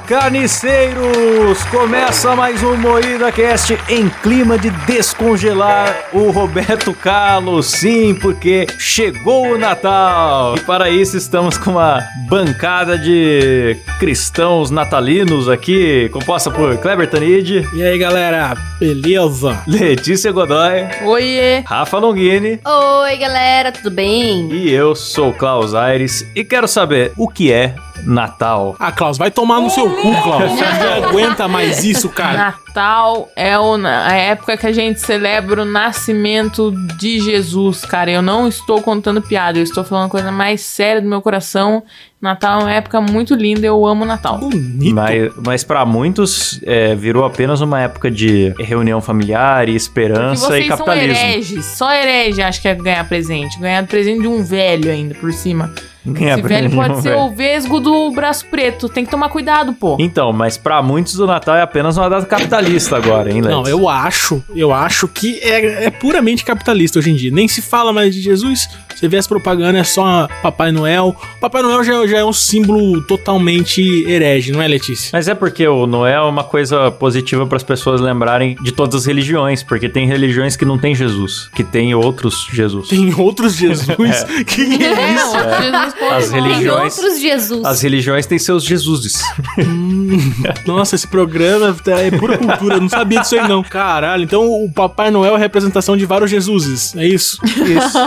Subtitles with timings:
[0.00, 1.62] Carniceiros!
[1.70, 9.52] Começa mais um Moída Cast em clima de descongelar o Roberto Carlos, sim, porque chegou
[9.52, 10.56] o Natal!
[10.56, 17.66] E para isso estamos com uma bancada de cristãos natalinos aqui, composta por Kleber Tanid.
[17.72, 19.62] E aí galera, beleza?
[19.66, 20.88] Letícia Godoy.
[21.04, 21.62] Oiê!
[21.66, 22.60] Rafa Longini.
[22.64, 24.48] Oi galera, tudo bem?
[24.52, 28.76] E eu sou Klaus Aires e quero saber o que é Natal.
[28.78, 30.52] Ah, Klaus, vai tomar no seu cu, Klaus.
[30.52, 32.56] Você não aguenta mais isso, cara.
[32.66, 38.10] Natal é a época que a gente celebra o nascimento de Jesus, cara.
[38.10, 41.82] Eu não estou contando piada, eu estou falando coisa mais séria do meu coração.
[42.20, 44.38] Natal é uma época muito linda, eu amo Natal.
[44.38, 44.94] Bonito.
[44.94, 50.66] Mas, mas para muitos é, virou apenas uma época de reunião familiar e esperança e
[50.66, 51.14] capitalismo.
[51.14, 53.58] São hereges, só herege acho que é ganhar presente.
[53.60, 55.70] Ganhar presente de um velho ainda por cima.
[56.06, 58.88] Esse velho pode ser o vesgo do braço preto.
[58.88, 59.96] Tem que tomar cuidado, pô.
[59.98, 63.54] Então, mas para muitos o Natal é apenas uma data capitalista agora, hein, Lex?
[63.54, 67.30] Não, eu acho, eu acho que é, é puramente capitalista hoje em dia.
[67.30, 68.68] Nem se fala mais de Jesus.
[68.94, 71.16] Você vê as propagandas, é só Papai Noel.
[71.40, 75.10] Papai Noel já, já é um símbolo totalmente herege, não é, Letícia?
[75.12, 78.94] Mas é porque o Noel é uma coisa positiva para as pessoas lembrarem de todas
[78.94, 82.88] as religiões, porque tem religiões que não tem Jesus, que tem outros Jesus.
[82.88, 83.88] Tem outros Jesus?
[83.98, 84.44] é.
[84.44, 85.36] Que é isso?
[85.36, 85.93] É.
[86.10, 87.64] As religiões, tem outros Jesus.
[87.64, 89.22] As religiões têm seus Jesuses.
[89.58, 90.18] Hum,
[90.66, 93.62] nossa, esse programa é pura cultura, não sabia disso aí não.
[93.62, 97.38] Caralho, então o Papai Noel é a representação de vários Jesuses, é isso?
[97.44, 97.98] Isso.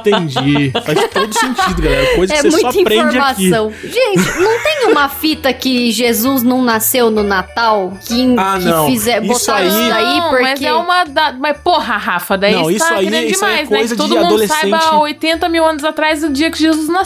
[0.00, 0.72] Entendi.
[0.84, 2.16] Faz todo sentido, galera.
[2.16, 3.68] Coisa é que você só aprende informação.
[3.68, 3.88] aqui.
[3.88, 7.92] Gente, não tem uma fita que Jesus não nasceu no Natal?
[8.04, 8.86] Que, ah, que não.
[8.86, 10.42] fizer, isso aí, isso aí porque...
[10.42, 11.04] Mas é uma...
[11.04, 11.32] Da...
[11.32, 13.88] Mas porra, Rafa, daí não, isso tá aí, isso demais, é coisa né?
[13.90, 14.60] Que todo de mundo adolescente...
[14.60, 17.03] saiba 80 mil anos atrás o dia que Jesus nasceu.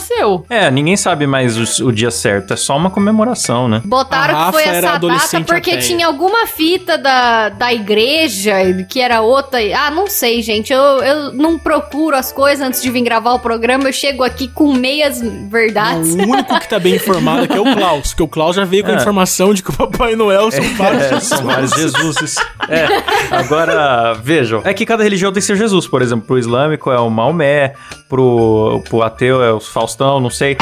[0.49, 2.53] É, ninguém sabe mais o, o dia certo.
[2.53, 3.81] É só uma comemoração, né?
[3.83, 5.81] Botaram que foi essa data porque até.
[5.81, 8.53] tinha alguma fita da, da igreja
[8.89, 9.59] que era outra.
[9.77, 10.71] Ah, não sei, gente.
[10.71, 13.87] Eu, eu não procuro as coisas antes de vir gravar o programa.
[13.87, 16.15] Eu chego aqui com meias verdades.
[16.15, 18.13] Não, o único que tá bem informado aqui é o Klaus.
[18.13, 18.97] Que o Klaus já veio com a é.
[18.97, 22.35] informação de que o Papai Noel são vários é, São vários Jesuses.
[22.67, 22.87] É.
[23.31, 24.61] Agora, vejam.
[24.63, 25.87] É que cada religião tem seu Jesus.
[25.87, 27.73] Por exemplo, pro islâmico é o Maomé.
[28.07, 29.59] Pro, pro ateu é o
[29.89, 30.55] Faustão, não sei.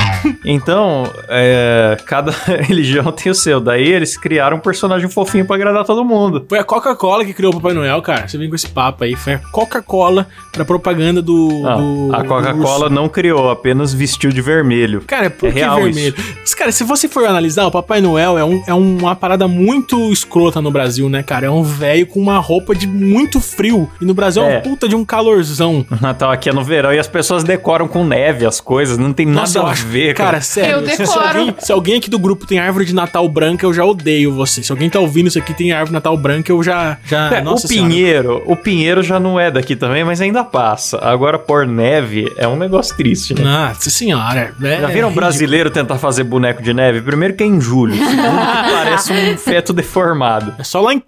[0.45, 3.59] Então, é, cada religião tem o seu.
[3.59, 6.45] Daí eles criaram um personagem fofinho pra agradar todo mundo.
[6.47, 8.27] Foi a Coca-Cola que criou o Papai Noel, cara.
[8.27, 9.15] Você vem com esse papo aí.
[9.15, 11.49] Foi a Coca-Cola pra propaganda do.
[11.61, 15.03] Não, do a Coca-Cola não criou, apenas vestiu de vermelho.
[15.05, 16.15] Cara, por é que vermelho?
[16.39, 20.11] Mas, cara, se você for analisar, o Papai Noel é, um, é uma parada muito
[20.11, 21.47] escrota no Brasil, né, cara?
[21.47, 23.89] É um velho com uma roupa de muito frio.
[23.99, 25.85] E no Brasil é, é uma puta de um calorzão.
[25.97, 28.97] O Natal aqui é no verão e as pessoas decoram com neve as coisas.
[28.97, 30.29] Não tem Nossa, nada a ver, cara.
[30.29, 30.75] Cara, sério.
[30.75, 31.07] Eu decoro.
[31.07, 34.31] Se alguém, se alguém aqui do grupo tem árvore de Natal branca, eu já odeio
[34.31, 34.61] você.
[34.61, 36.97] Se alguém tá ouvindo isso aqui tem árvore de Natal branca, eu já.
[37.03, 38.43] já é, o Pinheiro, senhora.
[38.45, 40.99] o Pinheiro já não é daqui também, mas ainda passa.
[40.99, 43.41] Agora, por neve é um negócio triste, né?
[43.43, 44.53] Nossa senhora.
[44.61, 47.01] É, já viram um brasileiro tentar fazer boneco de neve?
[47.01, 50.53] Primeiro que é em julho, segundo que parece um feto deformado.
[50.59, 50.99] É só lá em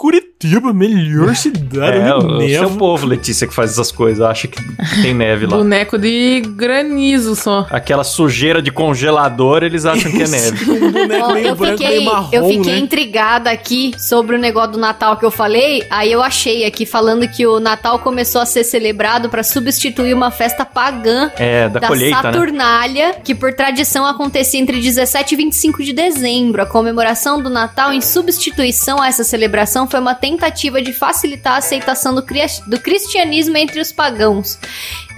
[0.41, 1.97] Curitiba, melhor cidade.
[1.97, 4.57] É, o, seu povo, Letícia, que faz essas coisas, acha que
[5.01, 5.57] tem neve lá.
[5.57, 7.67] Boneco de granizo só.
[7.69, 10.63] Aquela sujeira de congelador, eles acham que é neve.
[10.71, 12.79] um boneco meio eu branco, fiquei, meio marrom, Eu fiquei né?
[12.79, 15.85] intrigada aqui sobre o negócio do Natal que eu falei.
[15.89, 20.31] Aí eu achei aqui falando que o Natal começou a ser celebrado para substituir uma
[20.31, 23.15] festa pagã é, da, da colheita, Saturnália, né?
[23.25, 26.61] que por tradição acontecia entre 17 e 25 de dezembro.
[26.61, 31.57] A comemoração do Natal, em substituição a essa celebração, foi uma tentativa de facilitar a
[31.57, 32.23] aceitação do,
[32.67, 34.59] do cristianismo entre os pagãos.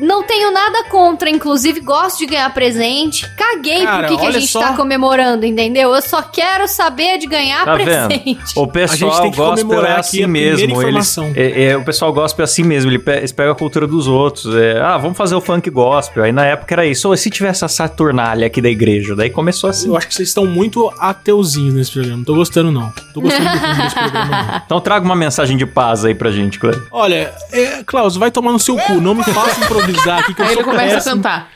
[0.02, 3.30] Não tenho nada contra, inclusive gosto de ganhar presente.
[3.38, 4.60] Caguei Cara, por que, que a gente só...
[4.60, 5.94] tá comemorando, entendeu?
[5.94, 8.24] Eu só quero saber de ganhar tá presente.
[8.26, 8.40] Vendo?
[8.56, 10.82] O pessoal gospel é assim mesmo.
[10.82, 12.92] Eles, é, é, o pessoal gospel é assim mesmo.
[12.92, 14.56] Eles pegam a cultura dos outros.
[14.56, 16.24] É, ah, vamos fazer o funk gospel.
[16.24, 17.08] Aí na época era isso.
[17.08, 19.16] Ou se tivesse a Saturnália aqui da igreja.
[19.16, 19.88] Daí começou assim.
[19.88, 22.18] Eu acho que vocês estão muito ateuzinhos nesse programa.
[22.18, 22.92] Não tô gostando, não.
[23.14, 24.62] Tô gostando desse programa, não.
[24.66, 26.82] Então traga uma mensagem de paz aí pra gente, Cleber.
[26.92, 28.94] Olha, é, Klaus, vai tomar no seu cu.
[28.94, 31.12] Não me faça improvisar aqui que eu Aí ele começa péssimo.
[31.12, 31.52] a cantar.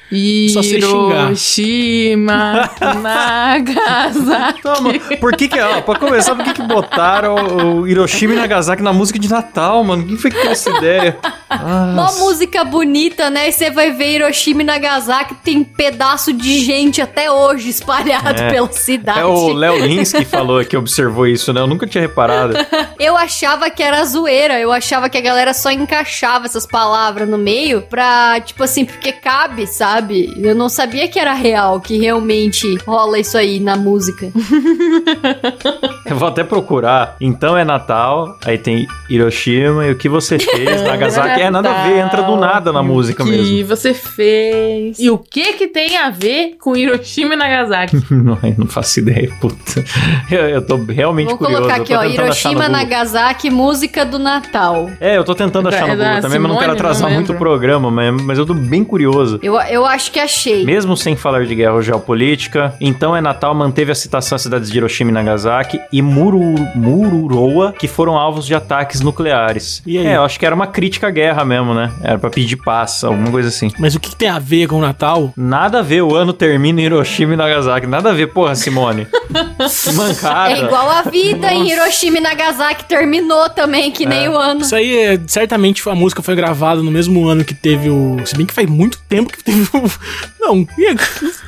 [1.25, 2.69] Hiroshima,
[3.01, 4.61] Nagasaki.
[4.61, 7.35] Toma, por que que, ó, pra começar, por que que botaram
[7.81, 10.05] o Hiroshima e Nagasaki na música de Natal, mano?
[10.05, 11.17] Quem foi que teve essa ideia?
[11.49, 13.49] Uma música bonita, né?
[13.49, 18.51] E você vai ver Hiroshima e Nagasaki, tem pedaço de gente até hoje espalhado É.
[18.51, 19.19] pela cidade.
[19.19, 21.61] É o Léo Lins que falou, que observou isso, né?
[21.61, 22.55] Eu nunca tinha reparado.
[22.99, 27.37] Eu achava que era zoeira, eu achava que a galera só encaixava essas palavras no
[27.37, 30.33] meio pra, tipo assim, porque cabe, sabe?
[30.37, 34.31] Eu não sabia que era real, que realmente rola isso aí na música.
[36.05, 37.15] Eu vou até procurar.
[37.19, 41.41] Então é Natal, aí tem Hiroshima e o que você fez, Nagasaki.
[41.41, 43.65] É nada a ver, entra do nada na E o música que mesmo.
[43.67, 44.99] você fez?
[44.99, 47.95] E o que que tem a ver com Hiroshima e Nagasaki?
[48.13, 49.83] Não, eu não faço ideia, puta.
[50.31, 51.63] Eu, eu tô realmente Vou curioso.
[51.63, 52.69] colocar eu aqui, ó, Hiroshima.
[52.69, 54.89] Nagasaki, música do Natal.
[54.99, 57.15] É, eu tô tentando achar no É Google também, mas não quero Simone, atrasar não
[57.15, 59.39] muito o programa, mas, mas eu tô bem curioso.
[59.41, 60.63] Eu, eu acho que achei.
[60.65, 64.69] Mesmo sem falar de guerra ou geopolítica, então é Natal manteve a citação às cidades
[64.69, 66.41] de Hiroshima e Nagasaki e Muru,
[66.75, 69.81] Mururoa, que foram alvos de ataques nucleares.
[69.85, 70.07] E aí?
[70.07, 71.91] É, eu acho que era uma crítica à guerra mesmo, né?
[72.01, 73.71] Era pra pedir paz, alguma coisa assim.
[73.79, 75.33] Mas o que, que tem a ver com o Natal?
[75.35, 77.87] Nada a ver, o ano termina em Hiroshima e Nagasaki.
[77.87, 79.05] Nada a ver, porra, Simone.
[79.05, 80.51] que mancada.
[80.51, 84.61] É igual a vida em Hiroshima e Nagasaki terminou também, que nem o ano.
[84.61, 87.94] Isso aí, é, certamente a música foi gravada no mesmo ano que teve o.
[88.25, 89.69] Se bem que faz muito tempo que teve.
[90.39, 90.67] Não,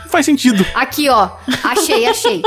[0.09, 0.65] faz sentido.
[0.73, 1.29] Aqui, ó.
[1.63, 2.41] Achei, achei.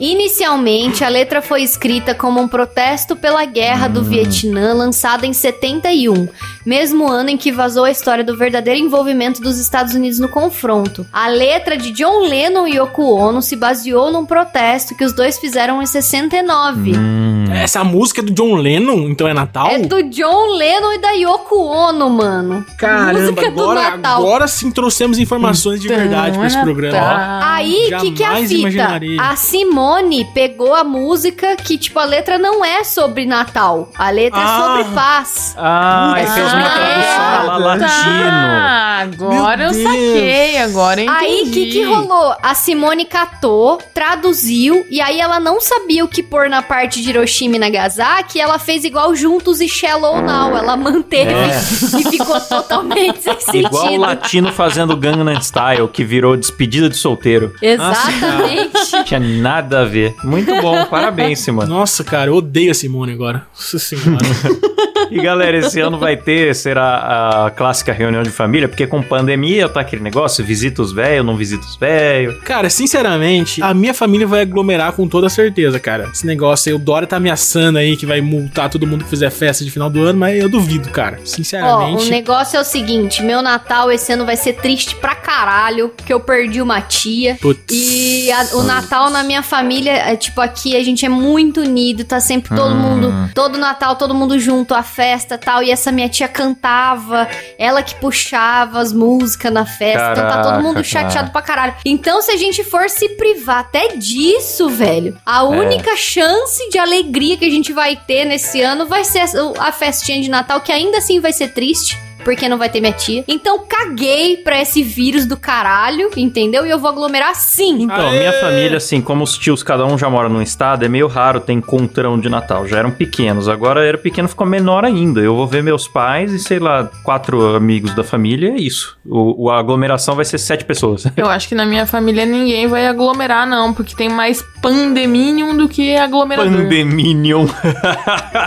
[0.00, 6.28] Inicialmente, a letra foi escrita como um protesto pela guerra do Vietnã, lançada em 71,
[6.64, 11.06] mesmo ano em que vazou a história do verdadeiro envolvimento dos Estados Unidos no confronto.
[11.12, 15.38] A letra de John Lennon e Yoko Ono se baseou num protesto que os dois
[15.38, 16.92] fizeram em 69.
[16.96, 17.44] Hum.
[17.52, 19.66] Essa música é do John Lennon, então é Natal?
[19.68, 22.64] É do John Lennon e da Yoko Ono, mano.
[22.78, 24.22] Caramba, Música do agora, Natal.
[24.22, 26.96] agora sim trouxemos informações de verdade pra esse Então, programa.
[26.98, 27.40] Natal.
[27.52, 28.54] Aí, o que, que é a fita?
[28.54, 29.20] imaginaria.
[29.22, 33.90] A Simone pegou a música que, tipo, a letra não é sobre Natal.
[33.98, 34.44] A letra Ah.
[34.78, 35.54] é sobre paz.
[35.58, 37.88] Ah, e uma Ah, tradução lá latino.
[37.88, 41.24] Tá, agora eu saquei, agora eu entendi.
[41.24, 42.34] Aí, o que, que rolou?
[42.42, 47.10] A Simone catou, traduziu, e aí ela não sabia o que pôr na parte de
[47.10, 50.56] Hiroshima e Nagasaki, e ela fez igual Juntos e Shallow Now.
[50.56, 51.58] Ela manteve É.
[52.00, 53.66] e ficou totalmente sem sentido.
[53.66, 57.54] Igual o latino fazendo Gangnam Style, que virou despedida de solteiro.
[57.60, 59.04] Exatamente.
[59.04, 60.14] Tinha nada a ver.
[60.24, 61.68] Muito bom, parabéns, Simone.
[61.68, 63.46] Nossa, cara, eu odeio a Simone agora.
[63.54, 64.18] Nossa senhora.
[65.10, 69.68] E galera, esse ano vai ter, será a clássica reunião de família, porque com pandemia
[69.68, 72.36] tá aquele negócio, visita os velhos, não visita os velhos.
[72.44, 76.08] cara, sinceramente, a minha família vai aglomerar com toda certeza, cara.
[76.12, 79.30] Esse negócio aí, o Dória tá ameaçando aí que vai multar todo mundo que fizer
[79.30, 81.18] festa de final do ano, mas eu duvido, cara.
[81.20, 82.06] Ó, Sinceramente.
[82.06, 86.12] o negócio é o seguinte: meu Natal esse ano vai ser triste pra caralho, porque
[86.12, 87.36] eu perdi uma tia.
[87.40, 87.62] Putz.
[87.70, 92.04] E a- o Natal na minha família, é tipo, aqui a gente é muito unido,
[92.04, 95.62] tá sempre todo mundo, todo Natal, todo mundo junto, a festa tal.
[95.62, 97.28] E essa minha tia cantava,
[97.58, 100.12] ela que puxava as músicas na festa.
[100.12, 101.30] então tá todo Caraca, mundo chateado cara.
[101.30, 101.74] pra caralho.
[101.84, 107.36] Então, se a gente for se privar até disso, velho, a única chance de alegria
[107.36, 109.22] que a gente vai ter nesse ano vai ser
[109.58, 111.98] a festinha de Natal, que ainda assim vai ser triste.
[112.24, 113.24] Porque não vai ter minha tia.
[113.28, 116.66] Então caguei pra esse vírus do caralho, entendeu?
[116.66, 117.82] E eu vou aglomerar sim.
[117.82, 118.18] Então, Aê!
[118.18, 121.40] minha família, assim, como os tios, cada um já mora num estado, é meio raro
[121.40, 122.66] ter encontrão de Natal.
[122.66, 125.20] Já eram pequenos, agora era pequeno, ficou menor ainda.
[125.20, 128.96] Eu vou ver meus pais e, sei lá, quatro amigos da família, é isso.
[129.04, 131.04] O, o- a aglomeração vai ser sete pessoas.
[131.16, 135.68] Eu acho que na minha família ninguém vai aglomerar, não, porque tem mais pandeminium do
[135.68, 136.52] que aglomerador.
[136.52, 137.46] Pandeminion.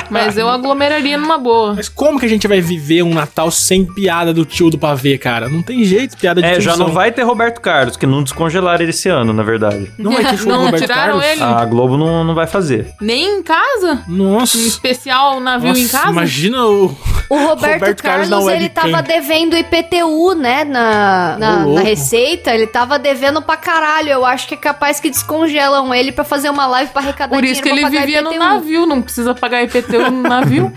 [0.09, 1.73] Mas eu aglomeraria numa boa.
[1.75, 5.17] Mas como que a gente vai viver um Natal sem piada do tio do pavê,
[5.17, 5.49] cara?
[5.49, 8.81] Não tem jeito, piada de É, já não vai ter Roberto Carlos, que não descongelaram
[8.81, 9.91] ele esse ano, na verdade.
[9.97, 11.25] Não vai ter show do Não Roberto tiraram Carlos?
[11.25, 11.41] ele?
[11.43, 12.93] A Globo não, não vai fazer.
[13.01, 14.03] Nem em casa?
[14.07, 14.57] Nossa.
[14.57, 16.11] Em especial navio em Nossa, casa?
[16.11, 16.95] Imagina o.
[17.27, 22.53] O Roberto, Roberto Carlos Carlos, ele tava devendo IPTU, né, na, na, na receita.
[22.53, 24.09] Ele tava devendo pra caralho.
[24.09, 27.43] Eu acho que é capaz que descongelam ele pra fazer uma live pra arrecadar Por
[27.43, 28.39] isso que ele vivia no IPTU.
[28.43, 30.71] navio, não precisa pagar IPTU no navio.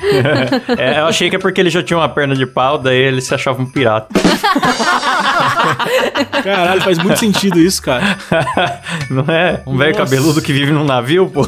[0.78, 3.20] É, eu achei que é porque ele já tinha uma perna de pau, daí ele
[3.20, 4.08] se achava um pirata.
[6.42, 8.16] Caralho, faz muito sentido isso, cara.
[9.10, 9.60] não é?
[9.66, 11.42] Um velho cabeludo que vive num navio, pô.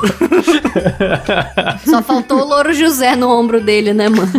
[1.84, 4.30] Só faltou o Louro José no ombro dele, né, mano?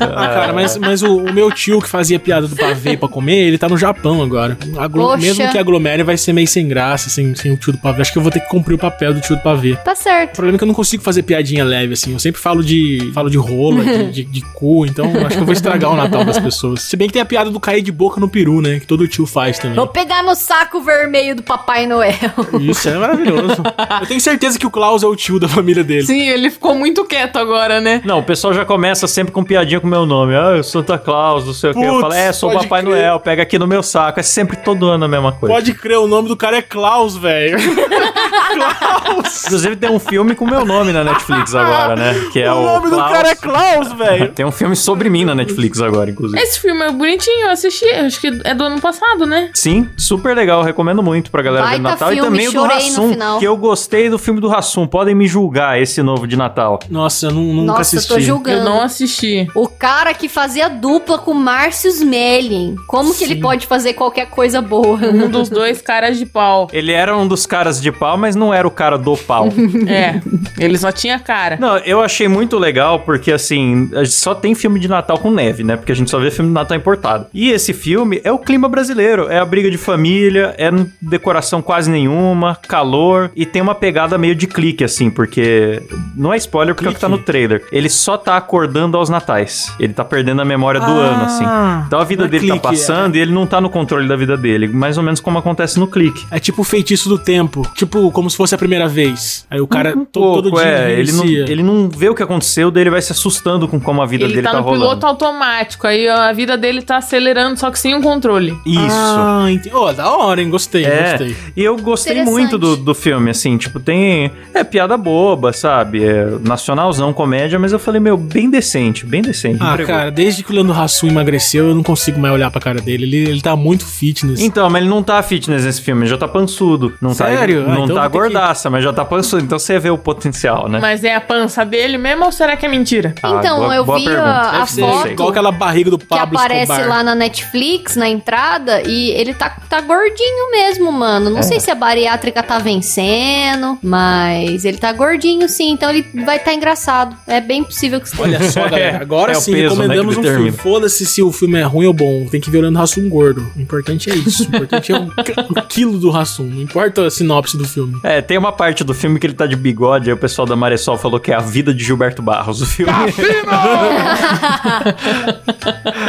[0.00, 3.46] Ah, cara, mas, mas o, o meu tio que fazia piada do pavê pra comer,
[3.46, 4.56] ele tá no Japão agora.
[4.78, 5.16] Aglo- Poxa.
[5.22, 8.02] Mesmo que aglomere, vai ser meio sem graça, sem, sem o tio do pavê.
[8.02, 9.76] Acho que eu vou ter que cumprir o papel do tio do pavê.
[9.76, 10.32] Tá O certo.
[10.34, 12.12] problema é que eu não consigo fazer piadinha leve, assim.
[12.12, 15.44] Eu sempre falo de falo de rola, de, de, de cu, então acho que eu
[15.44, 16.82] vou estragar o Natal das pessoas.
[16.82, 18.78] Se bem que tem a piada do cair de boca no peru, né?
[18.80, 19.76] Que todo tio faz também.
[19.76, 22.12] Vou pegar no saco vermelho do Papai Noel.
[22.60, 23.62] Isso é maravilhoso.
[24.00, 26.04] Eu tenho certeza que o Klaus é o tio da família dele.
[26.04, 28.02] Sim, ele ficou muito quieto agora, né?
[28.04, 30.34] Não, o pessoal já começa sempre com piadinha com o meu nome.
[30.34, 31.82] Ah, eu sou Santa Claus, não sei o que.
[31.82, 32.90] Eu falo, é, sou o Papai crer.
[32.90, 34.18] Noel, pega aqui no meu saco.
[34.18, 35.54] É sempre todo ano a mesma coisa.
[35.54, 37.56] Pode crer, o nome do cara é Klaus, velho.
[38.52, 39.44] Klaus!
[39.46, 42.14] Inclusive tem um filme com meu nome na Netflix agora, né?
[42.32, 43.04] Que é o, o nome Klaus.
[43.04, 44.32] do cara é Klaus, velho.
[44.32, 46.40] Tem um filme sobre mim na Netflix agora, inclusive.
[46.40, 47.88] Esse filme é bonitinho, eu assisti.
[47.90, 49.50] Acho que é do ano passado, né?
[49.54, 52.08] Sim, super legal, recomendo muito pra galera ver Baita no Natal.
[52.10, 53.38] filme, e também o do Rassum, final.
[53.38, 54.86] que eu gostei do filme do Rassum.
[54.86, 56.78] Podem me julgar esse novo de Natal.
[56.90, 58.08] Nossa, eu nu- nunca Nossa, eu assisti.
[58.14, 58.58] tô julgando.
[58.58, 59.48] Eu não assisti.
[59.54, 62.76] O cara que fazia dupla com Márcio Smelling.
[62.86, 64.98] Como que ele pode fazer qualquer coisa boa?
[64.98, 66.68] Um dos dois caras de pau.
[66.72, 69.48] Ele era um dos caras de pau, mas não era o cara do pau.
[69.86, 70.20] É,
[70.58, 71.56] ele só tinha cara.
[71.60, 75.76] Não, eu achei muito legal porque, assim, só tem filme de Natal com neve, né?
[75.76, 77.26] Porque a gente só vê filme de Natal importado.
[77.32, 79.28] E esse filme é o clima brasileiro.
[79.30, 80.68] É a briga de família, é
[81.00, 85.80] decoração quase nenhuma, calor e tem uma pegada meio de clique, assim, porque.
[86.16, 87.64] Não é spoiler porque é o que tá no trailer.
[87.70, 89.72] Ele só tá acordando aos natais.
[89.78, 91.44] Ele tá perdendo a memória do Ah, ano, assim.
[91.86, 94.16] Então a vida é dele clique, tá passando e ele não tá no controle da
[94.16, 94.66] vida dele.
[94.68, 96.24] Mais ou menos como acontece no clique.
[96.30, 97.62] É tipo o feitiço do tempo.
[97.74, 99.46] Tipo, como se fosse a primeira vez.
[99.50, 100.98] Aí o cara Um to- pouco, todo dia é.
[100.98, 104.00] Ele não, ele não vê o que aconteceu, daí ele vai se assustando com como
[104.02, 104.82] a vida Ele dele tá tá, no rolando.
[104.84, 108.56] piloto automático, aí a vida dele tá acelerando, só que sem um controle.
[108.64, 108.86] Isso.
[108.96, 109.74] Ah, entendi.
[109.74, 110.48] Ó, da hora, hein?
[110.50, 111.36] Gostei, É, gostei.
[111.56, 114.30] e eu gostei muito do, do filme, assim, tipo, tem.
[114.54, 116.04] É piada boba, sabe?
[116.04, 119.58] É nacionalzão, comédia, mas eu falei, meu, bem decente, bem decente.
[119.60, 119.94] Ah, entregou.
[119.94, 123.04] cara, desde que o Leandro Hassum emagreceu, eu não consigo mais olhar pra cara dele.
[123.04, 124.40] Ele, ele tá muito fitness.
[124.40, 126.94] Então, mas ele não tá fitness nesse filme, ele já tá pançudo.
[127.00, 127.64] Não Sério?
[127.64, 129.42] Tá, Ah, não então tá ter que- gordaça, mas já tá pançudo.
[129.42, 130.78] Então você vê o potencial, né?
[130.80, 133.14] Mas é a pança dele mesmo ou será que é mentira?
[133.22, 134.28] Ah, Então, boa- eu boa vi pergunta.
[134.28, 136.88] a, a foto igual aquela barriga do que Pablo aparece Escobar.
[136.88, 138.51] lá na Netflix, na entrada,
[138.86, 141.30] e ele tá, tá gordinho mesmo, mano.
[141.30, 146.36] Não sei se a bariátrica tá vencendo, mas ele tá gordinho sim, então ele vai
[146.36, 147.16] estar tá engraçado.
[147.26, 148.98] É bem possível que Olha só, galera.
[149.02, 150.52] Agora É sim, peso, né, recomendamos que um filme.
[150.52, 152.26] Foda-se se o filme é ruim ou bom.
[152.26, 153.46] Tem que ver o Leandro Hassum gordo.
[153.56, 154.44] O importante é isso.
[154.44, 155.04] O importante é o,
[155.50, 156.44] o quilo do Hassum.
[156.44, 157.98] Não importa a sinopse do filme.
[158.02, 160.54] É, tem uma parte do filme que ele tá de bigode, aí o pessoal da
[160.56, 162.92] Maressol falou que é a vida de Gilberto Barros, o filme.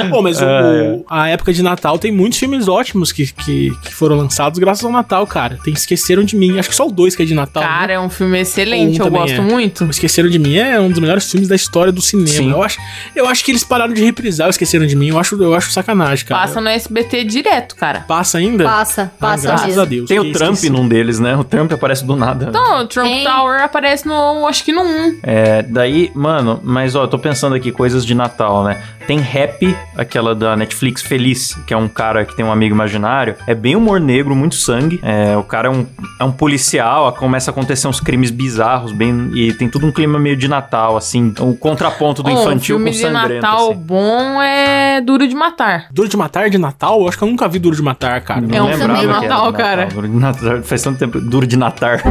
[0.10, 3.72] Pô, mas o- É, o- a época de Natal tem muitos filmes ótimos que, que,
[3.84, 5.60] que foram lançados graças ao Natal, cara.
[5.64, 6.58] Tem Esqueceram de Mim.
[6.58, 7.62] Acho que só o dois que é de Natal.
[7.62, 7.70] né?
[7.70, 9.42] Cara, é um filme excelente, Um eu gosto é.
[9.42, 9.86] muito.
[9.86, 12.28] O Esqueceram de Mim é um dos melhores filmes da história do cinema.
[12.30, 12.52] Sim.
[12.52, 12.80] Eu acho,
[13.16, 15.10] eu acho que eles pararam de reprisar o Esqueceram de Mim.
[15.10, 16.42] Eu acho, eu acho sacanagem, cara.
[16.42, 18.02] Passa no SBT direto, cara.
[18.02, 18.64] Passa ainda?
[18.64, 19.82] passa, Ah, passa graças mesmo.
[19.82, 20.08] a Deus.
[20.08, 20.70] Tem o Trump esqueci.
[20.72, 21.36] num deles, né?
[21.36, 22.48] O Trump aparece do nada.
[22.50, 23.24] Então, o Trump Tem.
[23.24, 25.20] Tower aparece no, acho que no 1.
[25.24, 28.82] É, daí, mano, mas ó, eu tô pensando aqui, coisas de Natal, né?
[29.08, 33.36] Tem Happy, aquela da Netflix Feliz, que é um cara que tem um amigo imaginário.
[33.46, 35.00] É bem humor negro, muito sangue.
[35.04, 35.86] É, o cara é um,
[36.20, 39.32] é um policial, começa a acontecer uns crimes bizarros, bem.
[39.34, 41.34] E tem tudo um clima meio de Natal, assim.
[41.40, 43.42] O contraponto do um infantil filme com de sangrento.
[43.42, 43.80] Natal assim.
[43.80, 45.88] bom é Duro de Matar.
[45.92, 47.02] Duro de Matar de Natal?
[47.02, 48.40] Eu acho que eu nunca vi Duro de Matar, cara.
[48.40, 49.86] É um lembrava filme de era Natal, cara.
[49.88, 50.64] Duro de Natal.
[50.64, 51.20] Faz tanto tempo.
[51.20, 52.02] Duro de Natar.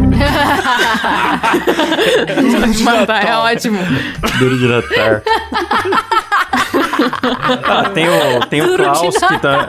[2.37, 3.79] Duro de Matar é ótimo.
[4.39, 5.23] Duro de Natar.
[7.65, 9.67] Ah, tem o, tem o Klaus que tá.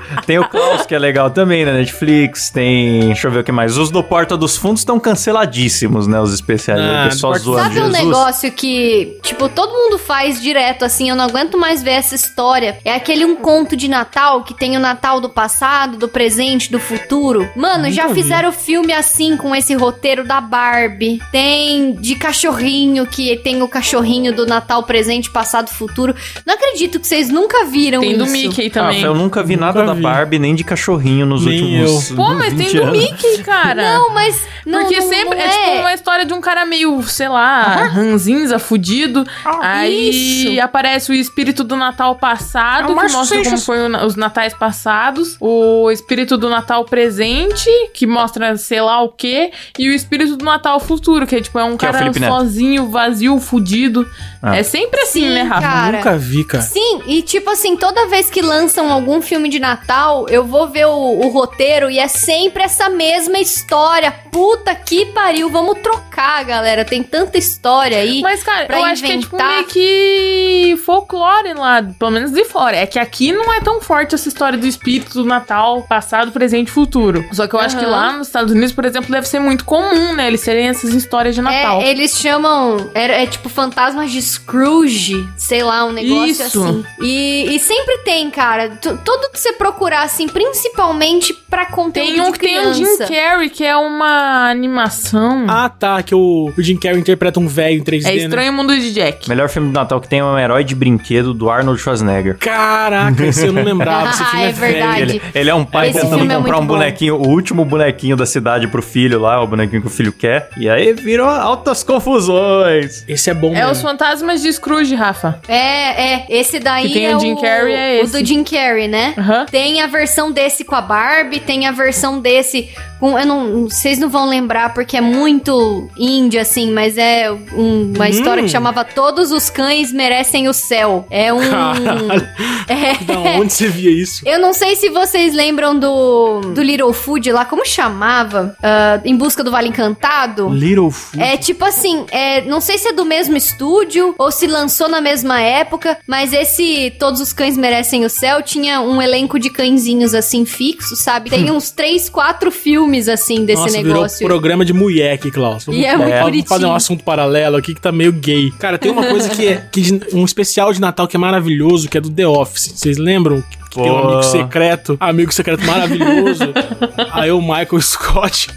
[0.26, 2.50] tem o Klaus que é legal também na Netflix.
[2.50, 3.00] Tem.
[3.06, 3.76] Deixa eu ver o que mais.
[3.76, 6.20] Os do Porta dos Fundos estão canceladíssimos, né?
[6.20, 6.80] Os especiais.
[6.80, 8.04] Ah, o pessoal Porta- zoando Sabe um Jesus.
[8.04, 12.78] negócio que, tipo, todo mundo faz direto, assim, eu não aguento mais ver essa história.
[12.84, 16.78] É aquele um conto de Natal que tem o Natal do passado, do presente, do
[16.78, 17.48] futuro.
[17.56, 18.14] Mano, já vi.
[18.22, 21.20] fizeram filme assim com esse roteiro da Barbie.
[21.32, 26.14] Tem de cachorrinho, que tem o cachorrinho do Natal presente, passado, futuro.
[26.46, 28.32] Não acredito que vocês nunca viram Tem do isso.
[28.32, 29.02] Mickey Ah, também.
[29.02, 30.02] eu nunca vi Nunca nada da vi.
[30.04, 32.10] Barbie nem de cachorrinho nos Nem últimos.
[32.12, 32.98] Pô, mas 20 tem do anos.
[32.98, 33.82] Mickey, cara.
[33.94, 34.40] Não, mas.
[34.66, 35.48] Não, Porque não- sempre não é.
[35.48, 39.26] tipo uma história de um cara meio, sei lá, ranzinza, fudido.
[39.60, 40.62] aí isso.
[40.62, 43.64] aparece o espírito do Natal passado, É que mostra como Seixas.
[43.66, 45.36] foi o os natais passados.
[45.40, 49.50] O espírito do Natal presente, que mostra sei lá o quê.
[49.78, 52.18] E o espírito do Natal futuro, que é tipo, é um Que é cara Neto.
[52.24, 54.08] sozinho, vazio, fudido.
[54.42, 54.56] Ah.
[54.56, 55.60] É sempre assim, Sim, né, Rafa?
[55.62, 55.96] cara.
[55.98, 56.62] Nunca vi, cara.
[56.62, 59.93] Sim, e tipo assim, toda vez que lançam algum filme de Natal,
[60.28, 64.10] eu vou ver o, o roteiro e é sempre essa mesma história.
[64.10, 66.84] Puta que pariu, vamos trocar, galera.
[66.84, 68.20] Tem tanta história aí.
[68.22, 72.44] Mas, cara, pra eu acho que é tipo meio que folclore lá, pelo menos de
[72.44, 72.76] fora.
[72.76, 76.68] É que aqui não é tão forte essa história do espírito do Natal, passado, presente
[76.68, 77.24] e futuro.
[77.32, 80.12] Só que eu acho que lá nos Estados Unidos, por exemplo, deve ser muito comum,
[80.14, 80.26] né?
[80.26, 81.80] Eles terem essas histórias de Natal.
[81.80, 82.90] É, eles chamam.
[82.94, 86.42] É, é tipo fantasmas de Scrooge, sei lá, um negócio Isso.
[86.62, 86.84] assim.
[87.00, 88.70] E, e sempre tem, cara.
[88.80, 92.72] Tu- tudo que você procurar, assim, principalmente pra conteúdo Tem um de que tem um
[92.74, 93.06] Jim criança.
[93.12, 95.46] Carrey, que é uma animação.
[95.48, 98.16] Ah, tá, que o, o Jim Carrey interpreta um velho em 3D, é né?
[98.16, 99.28] Estranho Mundo de Jack.
[99.28, 102.36] Melhor filme do Natal que tem é um herói de brinquedo do Arnold Schwarzenegger.
[102.38, 104.10] Caraca, esse eu não lembrava.
[104.10, 104.72] Esse filme Ah, é, é velho.
[104.74, 105.02] verdade.
[105.02, 106.74] Ele, ele é um pai Esse tentando filme é comprar muito um bom.
[106.74, 110.48] bonequinho, o último bonequinho da cidade pro filho lá, o bonequinho que o filho quer.
[110.56, 111.82] E aí virou altas
[112.28, 113.04] confusões.
[113.08, 113.70] Esse é bom É mesmo.
[113.72, 115.40] os fantasmas de Scrooge, Rafa.
[115.48, 116.26] É, é.
[116.28, 118.12] Esse daí Que tem é o Jim Carrey, é o esse.
[118.20, 119.14] do Jim Carrey, né?
[119.18, 119.46] Aham.
[119.50, 122.68] Tem a versão desse com a Barbie, tem a versão desse
[123.00, 123.18] com.
[123.18, 123.64] Eu não.
[123.68, 128.48] Vocês não vão lembrar porque é muito indie, assim, mas é um- uma história que
[128.48, 131.06] chamava Todos os Cães Merecem o Céu.
[131.10, 131.40] É um.
[131.50, 132.28] Caralho.
[132.66, 133.04] É.
[133.04, 134.22] Da onde você via isso?
[134.26, 138.56] Eu não sei se vocês lembram do, do Little Food lá, como chamava?
[138.62, 140.48] Ah, em Busca do Vale Encantado?
[140.48, 141.22] Little Food.
[141.22, 145.00] É tipo assim, é, não sei se é do mesmo estúdio ou se lançou na
[145.00, 150.14] mesma época, mas esse Todos os Cães Merecem o Céu tinha um elenco de cãezinhos
[150.14, 151.28] assim fixo, sabe?
[151.30, 154.18] Tem uns três, quatro filmes assim desse Nossa, negócio.
[154.20, 155.66] virou programa de mulher aqui, Klaus.
[155.84, 156.48] E é muito Vamos bonitinho.
[156.48, 158.50] fazer um assunto paralelo aqui que tá meio gay.
[158.58, 161.98] Cara, tem uma coisa que é que um especial de Natal que é maravilhoso, que
[161.98, 162.72] é do The Office.
[162.74, 163.42] Vocês lembram?
[163.74, 166.44] Que tem um amigo secreto, amigo secreto maravilhoso.
[167.12, 168.48] Aí o Michael Scott,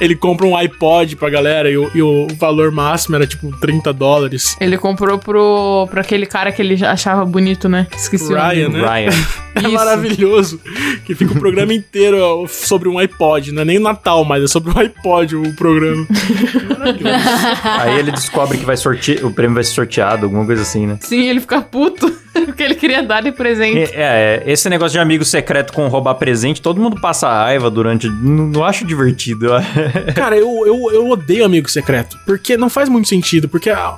[0.00, 3.92] ele compra um iPod pra galera e o, e o valor máximo era tipo 30
[3.92, 4.56] dólares.
[4.60, 7.86] Ele comprou pro, pro aquele cara que ele achava bonito, né?
[7.96, 8.54] Esqueci o nome.
[8.54, 8.80] Ryan, né?
[8.80, 9.10] Ryan.
[9.54, 9.70] É Isso.
[9.70, 10.60] maravilhoso.
[11.04, 13.52] Que fica o programa inteiro sobre um iPod.
[13.52, 16.04] Não é nem Natal, mas é sobre um iPod o programa.
[16.76, 17.18] Maravilhoso.
[17.62, 20.98] Aí ele descobre que vai sortear, o prêmio vai ser sorteado, alguma coisa assim, né?
[21.00, 22.12] Sim, ele fica puto.
[22.44, 23.92] Porque ele queria dar de presente.
[23.94, 28.08] É, é, esse negócio de amigo secreto com roubar presente, todo mundo passa raiva durante.
[28.08, 29.48] Não, não acho divertido.
[30.14, 32.18] Cara, eu, eu, eu odeio amigo secreto.
[32.24, 33.48] Porque não faz muito sentido.
[33.48, 33.96] Porque, ó,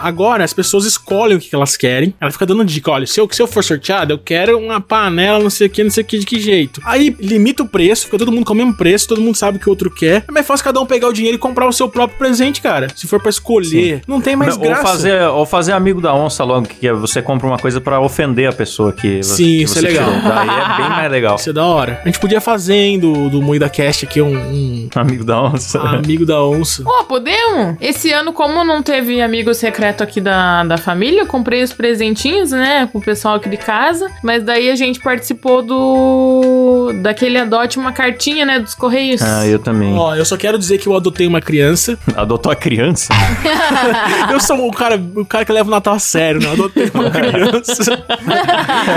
[0.00, 2.14] agora as pessoas escolhem o que elas querem.
[2.20, 5.38] Ela fica dando dica: olha, se eu, se eu for sorteado, eu quero uma panela,
[5.38, 6.80] não sei o que, não sei o que, de que jeito.
[6.84, 9.60] Aí limita o preço, fica todo mundo com o mesmo preço, todo mundo sabe o
[9.60, 10.24] que o outro quer.
[10.28, 12.88] É mais fácil cada um pegar o dinheiro e comprar o seu próprio presente, cara.
[12.94, 14.82] Se for pra escolher, não tem mais ou, graça.
[14.82, 18.48] fazer, ou fazer amigo da onça logo, que é você compra uma coisa pra ofender
[18.48, 20.05] a pessoa que você Sim, que isso é você legal.
[20.10, 20.34] Tirou.
[20.34, 21.36] Daí é bem mais legal.
[21.36, 22.00] Isso é da hora.
[22.02, 25.80] A gente podia fazer, hein, do, do Moída Cast aqui um, um Amigo da onça.
[25.80, 26.82] amigo da onça.
[26.82, 27.76] Pô, podemos?
[27.80, 32.50] Esse ano, como não teve amigo secreto aqui da, da família, eu comprei os presentinhos,
[32.50, 34.10] né, pro pessoal aqui de casa.
[34.22, 36.92] Mas daí a gente participou do.
[37.02, 39.20] daquele adote uma cartinha, né, dos Correios.
[39.22, 39.94] Ah, eu também.
[39.96, 41.98] Ó, eu só quero dizer que eu adotei uma criança.
[42.16, 43.12] Adotou a criança?
[44.30, 46.48] Eu sou o cara, o cara que leva o Natal a sério, né?
[46.48, 48.04] Eu adotei uma criança.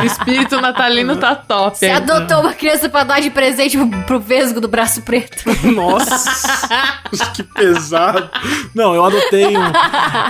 [0.01, 1.77] O espírito natalino tá top.
[1.77, 1.93] Você hein?
[1.93, 5.43] adotou uma criança pra dar de presente pro, pro vesgo do braço preto.
[5.73, 6.97] Nossa,
[7.33, 8.29] que pesado.
[8.73, 9.61] Não, eu adotei um,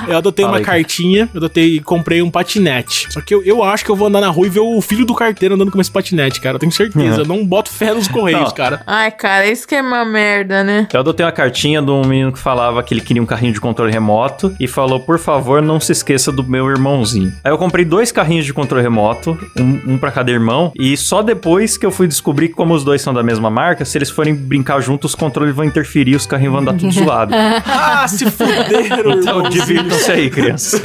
[0.07, 0.65] eu adotei Fala uma aí.
[0.65, 3.11] cartinha, eu adotei e comprei um patinete.
[3.11, 5.05] Só que eu, eu acho que eu vou andar na rua e ver o filho
[5.05, 6.55] do carteiro andando com esse patinete, cara.
[6.55, 7.21] Eu tenho certeza.
[7.21, 8.51] Eu não boto fé nos correios, Não.
[8.51, 8.81] cara.
[8.85, 10.87] Ai, cara, isso que é uma merda, né?
[10.93, 13.61] Eu adotei uma cartinha de um menino que falava que ele queria um carrinho de
[13.61, 17.33] controle remoto e falou, por favor, não se esqueça do meu irmãozinho.
[17.43, 21.21] Aí eu comprei dois carrinhos de controle remoto, um, um para cada irmão, e só
[21.21, 24.09] depois que eu fui descobrir que como os dois são da mesma marca, se eles
[24.09, 27.33] forem brincar juntos, os controles vão interferir, os carrinhos vão andar tudo zoado.
[27.65, 30.81] Ah, se fuderam, Então divirtam-se aí, crianças.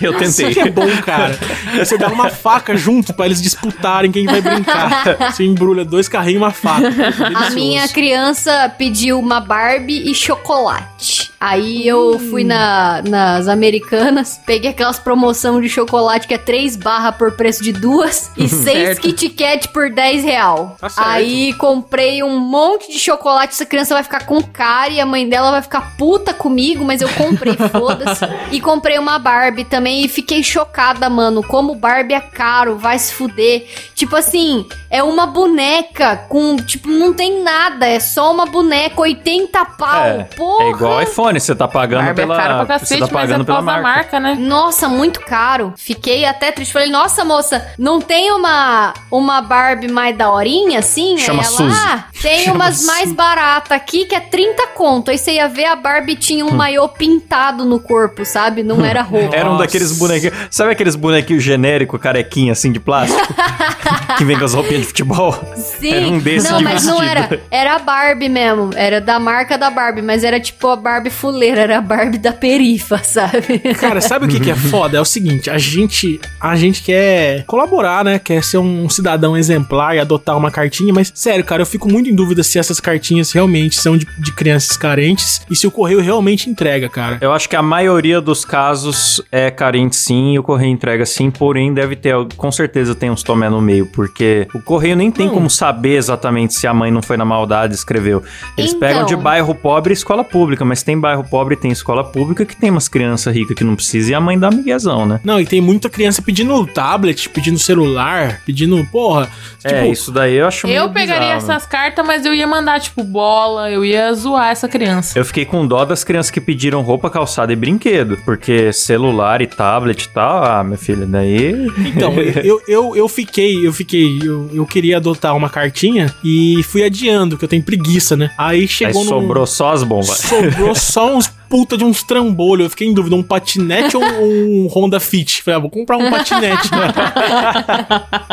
[0.00, 0.54] eu Isso tentei.
[0.54, 1.38] que é bom, cara.
[1.76, 5.32] É Você dá uma faca junto pra eles disputarem quem vai brincar.
[5.32, 6.88] Você embrulha dois carrinhos e uma faca.
[7.34, 11.27] A minha criança pediu uma Barbie e chocolate.
[11.40, 17.12] Aí eu fui na, nas americanas, peguei aquelas promoção de chocolate que é 3 barra
[17.12, 19.00] por preço de duas e 6 Certo.
[19.02, 20.76] Kit Kat por 10 real.
[20.80, 20.88] Tá.
[20.96, 25.28] Aí comprei um monte de chocolate, essa criança vai ficar com cara e a mãe
[25.28, 28.24] dela vai ficar puta comigo, mas eu comprei, foda-se.
[28.50, 33.14] E comprei uma Barbie também e fiquei chocada, mano, como Barbie é caro, vai se
[33.14, 33.66] fuder.
[33.94, 39.64] Tipo assim, é uma boneca com, tipo, não tem nada, é só uma boneca, 80
[39.64, 40.64] pau, É, porra.
[40.64, 43.24] é igual iPhone, você tá pagando Barbie pela é caro pra você cacete, tá mas
[43.24, 43.82] é pagando por pela marca.
[43.82, 44.36] marca, né?
[44.38, 45.74] Nossa, muito caro.
[45.76, 46.72] Fiquei até triste.
[46.72, 51.18] Falei, nossa, moça, não tem uma, uma Barbie mais daorinha, assim?
[51.18, 51.76] Chama Aí ela, Suzy.
[51.86, 52.86] ah, tem Chama umas Suzy.
[52.86, 55.10] mais baratas aqui que é 30 conto.
[55.10, 58.62] Aí você ia ver a Barbie tinha um maiô pintado no corpo, sabe?
[58.62, 59.34] Não era roupa.
[59.36, 60.34] Era um daqueles bonequinhos.
[60.50, 63.18] Sabe aqueles bonequinhos genéricos, carequinha assim de plástico?
[64.16, 65.32] que vem com as roupinhas de futebol?
[65.56, 65.92] Sim.
[65.94, 67.10] Era um desse não, de mas não vestido.
[67.18, 67.40] era.
[67.50, 68.70] Era a Barbie mesmo.
[68.74, 72.32] Era da marca da Barbie, mas era tipo a Barbie fuleira, era a Barbie da
[72.32, 73.58] perifa, sabe?
[73.78, 74.96] Cara, sabe o que, que é foda?
[74.96, 78.18] É o seguinte, a gente, a gente quer colaborar, né?
[78.18, 82.08] Quer ser um cidadão exemplar e adotar uma cartinha, mas sério, cara, eu fico muito
[82.08, 86.00] em dúvida se essas cartinhas realmente são de, de crianças carentes e se o correio
[86.00, 87.18] realmente entrega, cara.
[87.20, 91.30] Eu acho que a maioria dos casos é carente sim, e o correio entrega sim,
[91.30, 95.26] porém deve ter, com certeza tem uns tomé no meio, porque o correio nem tem
[95.26, 95.34] Não.
[95.34, 98.22] como saber exatamente se a mãe não foi na maldade e escreveu.
[98.56, 98.80] Eles Então.
[98.80, 102.54] pegam de bairro pobre e escola pública, mas tem bairro pobre tem escola pública que
[102.54, 105.20] tem umas crianças ricas que não precisam e a mãe dá miguezão, né?
[105.24, 109.28] Não, e tem muita criança pedindo tablet, pedindo celular, pedindo, porra.
[109.64, 111.52] é, tipo, isso daí eu acho meio Eu pegaria bizarro.
[111.52, 115.18] essas cartas, mas eu ia mandar, tipo, bola, eu ia zoar essa criança.
[115.18, 118.18] Eu fiquei com dó das crianças que pediram roupa, calçada e brinquedo.
[118.24, 121.68] Porque celular e tablet e tal, ah, meu filho, daí.
[121.88, 122.12] Então,
[122.44, 127.36] eu, eu, eu fiquei, eu fiquei, eu, eu queria adotar uma cartinha e fui adiando,
[127.38, 128.30] que eu tenho preguiça, né?
[128.36, 129.08] Aí Aí chegou no.
[129.08, 130.18] sobrou só as bombas.
[130.18, 132.64] Sobrou só uns puta de uns trambolhos.
[132.64, 135.42] Eu fiquei em dúvida, um patinete ou um Honda Fit?
[135.42, 136.68] Falei, ah, vou comprar um patinete.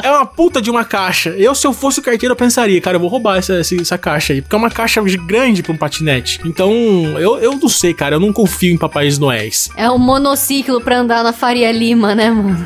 [0.04, 1.30] é uma puta de uma caixa.
[1.32, 3.98] Eu, se eu fosse o carteiro, eu pensaria, cara, eu vou roubar essa, essa, essa
[3.98, 4.42] caixa aí.
[4.42, 6.40] Porque é uma caixa grande pra um patinete.
[6.46, 6.72] Então,
[7.20, 8.16] eu, eu não sei, cara.
[8.16, 9.70] Eu não confio em Papais Noéis.
[9.76, 12.56] É um monociclo pra andar na Faria Lima, né, mano?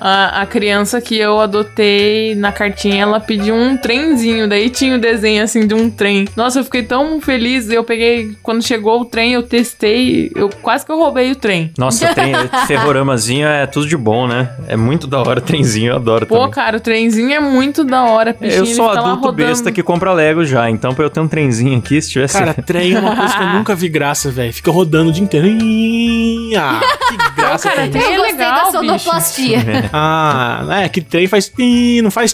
[0.00, 5.00] A, a criança que eu adotei na cartinha, ela pediu um trenzinho, daí tinha o
[5.00, 6.26] desenho assim de um trem.
[6.36, 7.68] Nossa, eu fiquei tão feliz.
[7.70, 11.70] Eu peguei, quando chegou o trem, eu testei, eu quase que eu roubei o trem.
[11.76, 12.32] Nossa, tem
[12.66, 14.48] ferroramazinho é tudo de bom, né?
[14.66, 16.50] É muito da hora trenzinho, eu adoro Pô, também.
[16.50, 18.32] cara, o trenzinho é muito da hora.
[18.32, 21.78] bichinho, Eu sou adulto besta que compra Lego já, então pra eu ter um trenzinho
[21.78, 22.38] aqui, se tivesse.
[22.38, 24.52] Cara, trem é uma coisa que eu nunca vi graça, velho.
[24.52, 25.46] Fica rodando o dia inteiro.
[26.58, 27.90] Ah, que graça Cara, tem.
[27.90, 28.72] trem eu é gostei legal, da bicho.
[29.04, 29.58] sonoplastia.
[29.92, 31.52] Ah, é que trem faz.
[32.02, 32.32] Não faz.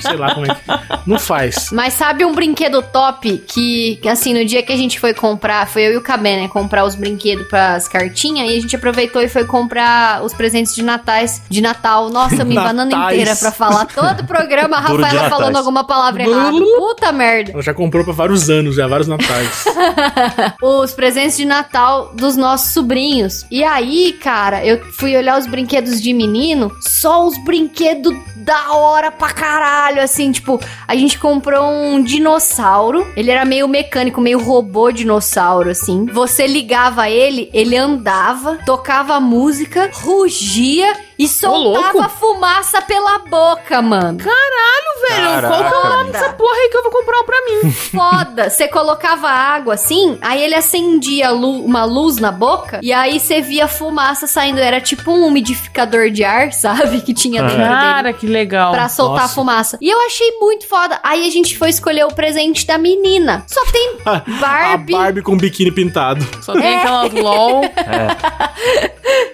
[0.00, 0.60] Sei lá como é que.
[1.08, 1.70] Não faz.
[1.72, 5.68] Mas sabe um brinquedo top que, que, assim, no dia que a gente foi comprar,
[5.68, 6.48] foi eu e o Cabé, né?
[6.48, 10.82] Comprar os brinquedos pras cartinhas, e a gente aproveitou e foi comprar os presentes de
[10.82, 12.08] natais, de Natal.
[12.08, 16.58] Nossa, me banana inteira pra falar todo o programa, a Rafaela falando alguma palavra errada.
[16.58, 17.52] Puta merda.
[17.52, 19.64] Ela já comprou pra vários anos, já, vários natais.
[20.60, 23.46] os presentes de Natal dos nossos sobrinhos.
[23.50, 28.14] E aí, cara, eu fui olhar os brinquedos de menino, só os brinquedos
[28.48, 34.22] da hora pra caralho, assim, tipo, a gente comprou um dinossauro, ele era meio mecânico,
[34.22, 36.06] meio robô dinossauro, assim.
[36.06, 44.18] Você ligava ele, ele andava, tocava música, rugia e soltava fumaça pela boca, mano.
[44.18, 47.24] Velho, Caraca, qual que é o nome dessa porra aí que eu vou comprar um
[47.24, 47.70] pra mim?
[47.72, 48.50] foda.
[48.50, 53.40] Você colocava água assim, aí ele acendia lu- uma luz na boca e aí você
[53.40, 54.58] via fumaça saindo.
[54.60, 57.00] Era tipo um umidificador de ar, sabe?
[57.00, 57.68] Que tinha dentro dele.
[57.68, 58.72] Cara, que legal.
[58.72, 59.34] Pra soltar Nossa.
[59.34, 59.78] fumaça.
[59.80, 60.98] E eu achei muito foda.
[61.02, 63.44] Aí a gente foi escolher o presente da menina.
[63.46, 63.98] Só tem
[64.40, 64.94] Barbie.
[64.94, 66.26] A Barbie com biquíni pintado.
[66.42, 67.62] Só tem aquelas LOL.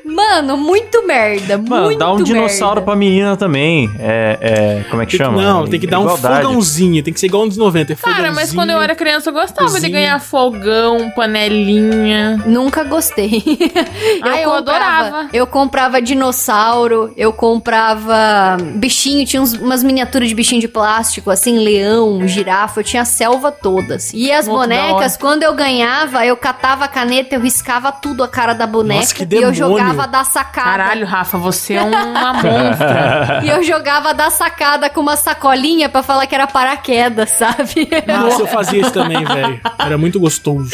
[0.05, 1.59] Mano, muito merda.
[1.74, 2.84] Mano, muito dá um dinossauro merda.
[2.87, 3.90] pra menina também.
[3.98, 5.42] É, é, como é que Tem que- chama?
[5.42, 6.44] não, tem que dar um Igualdade.
[6.46, 7.02] fogãozinho.
[7.02, 7.92] Tem que ser igual nos 90.
[7.92, 12.42] É Cara, mas quando eu era criança eu gostava de ganhar fogão, panelinha.
[12.46, 13.42] Nunca gostei.
[14.22, 15.28] Ah, eu adorava.
[15.32, 21.58] Eu comprava dinossauro, eu comprava bichinho, tinha uns- umas miniaturas de bichinho de plástico, assim,
[21.58, 23.96] leão, girafa, eu tinha a selva toda.
[23.96, 24.16] assim.
[24.16, 28.28] E as Muito bonecas, quando eu ganhava, eu catava a caneta, eu riscava tudo a
[28.28, 30.70] cara da boneca Nossa, que e eu jogava da sacada.
[30.70, 33.40] Caralho, Rafa, você é uma monstra.
[33.44, 37.88] E eu jogava da sacada com uma sacolinha pra falar que era paraquedas, sabe?
[38.07, 39.61] Nossa, eu fazia isso também, velho.
[39.79, 40.70] Era muito gostoso.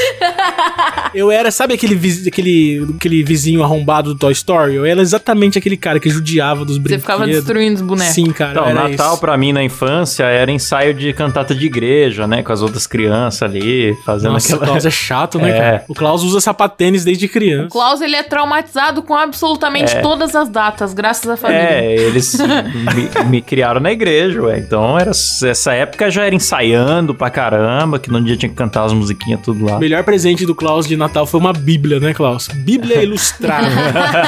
[1.14, 1.94] Eu era, sabe aquele,
[2.28, 4.74] aquele, aquele vizinho arrombado do Toy Story?
[4.76, 7.02] Eu era exatamente aquele cara que judiava dos Você brinquedos.
[7.04, 8.14] ficava destruindo os bonecos.
[8.14, 8.52] Sim, cara.
[8.52, 9.20] Então, era Natal isso.
[9.20, 12.42] pra mim na infância era ensaio de cantata de igreja, né?
[12.42, 14.70] Com as outras crianças ali, fazendo Nossa, o aquela.
[14.70, 15.58] Klaus é chato, né, É.
[15.58, 15.84] cara?
[15.88, 17.68] O Klaus usa sapatênis desde O criança.
[17.70, 20.00] Klaus, ele é traumatizado com absolutamente É.
[20.00, 21.62] todas as datas, graças à família.
[21.62, 22.36] É, eles
[22.94, 24.58] me, me criaram na igreja, ué.
[24.58, 28.84] Então, era, essa época já era ensaiando pra caramba, que no dia tinha que cantar
[28.84, 29.76] as musiquinhas tudo lá.
[29.76, 32.48] O melhor presente do Klaus de Natal foi uma bíblia, né, Klaus?
[32.48, 33.68] Bíblia ilustrada.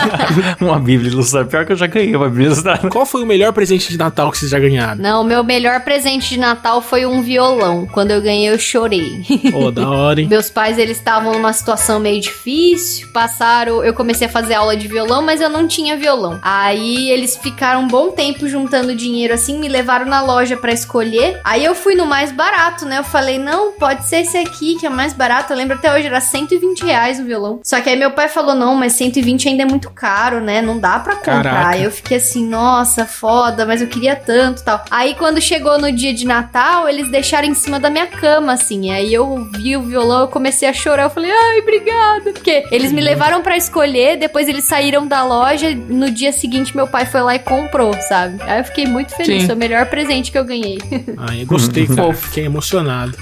[0.61, 1.47] uma bíblia ilustrada.
[1.47, 2.89] Pior que eu já ganhei uma bíblia ilustrada.
[2.89, 5.01] Qual foi o melhor presente de Natal que vocês já ganharam?
[5.01, 7.87] Não, meu melhor presente de Natal foi um violão.
[7.87, 9.23] Quando eu ganhei, eu chorei.
[9.51, 10.29] Pô, da hora, hein?
[10.29, 14.89] Meus pais, eles estavam numa situação meio difícil, passaram, eu comecei a fazer aula de
[14.89, 16.39] violão, mas eu não tinha violão.
[16.43, 21.41] Aí eles ficaram um bom tempo juntando dinheiro assim, me levaram na loja pra escolher.
[21.45, 22.99] Aí eu fui no mais barato, né?
[22.99, 25.53] Eu falei, não, pode ser esse aqui, que é mais barato.
[25.53, 27.61] Eu lembro até hoje, era 120 reais o violão.
[27.63, 30.61] Só que aí meu pai falou, não, mas 120 ainda é muito caro, né?
[30.61, 31.43] Não dá pra comprar.
[31.43, 31.79] Caraca.
[31.79, 34.85] Eu fiquei assim, nossa, foda, mas eu queria tanto tal.
[34.91, 38.91] Aí quando chegou no dia de Natal, eles deixaram em cima da minha cama, assim.
[38.91, 41.05] Aí eu vi o violão, eu comecei a chorar.
[41.05, 42.33] Eu falei, ai, obrigada.
[42.33, 46.77] Porque eles me levaram pra escolher, depois eles saíram da loja loja, no dia seguinte
[46.77, 48.37] meu pai foi lá e comprou, sabe?
[48.43, 49.47] Aí eu fiquei muito feliz, Sim.
[49.47, 50.79] foi o melhor presente que eu ganhei.
[51.17, 52.13] Ai, eu gostei, cara.
[52.13, 53.17] Fiquei emocionado.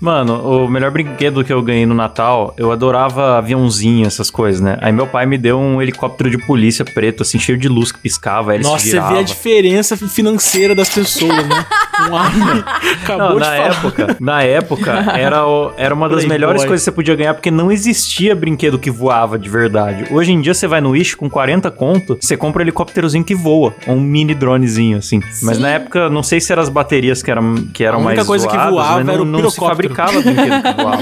[0.00, 4.76] Mano, o melhor brinquedo que eu ganhei no Natal, eu adorava aviãozinho, essas coisas, né?
[4.80, 7.98] Aí meu pai me deu um helicóptero de polícia preto, assim, cheio de luz que
[7.98, 11.64] piscava, aí ele Nossa, se você vê a diferença financeira das pessoas, né?
[12.10, 12.64] Um arme
[13.02, 13.66] acabou Não, de na falar.
[13.68, 16.38] época, na época, era, o- era uma das Playboy.
[16.38, 20.06] melhores coisas que você podia ganhar, porque não existia brinquedo que voava de verdade.
[20.10, 23.34] Hoje em dia, você vai no Wish com 40 conto, você compra um helicópterozinho que
[23.34, 25.18] voa, ou um mini dronezinho, assim.
[25.40, 25.62] Mas Sim.
[25.62, 28.26] na época, não sei se eram as baterias que eram, que eram A única mais
[28.26, 30.98] coisa que zoadas, voava mas não, era o não se fabricava brinquedo que voava.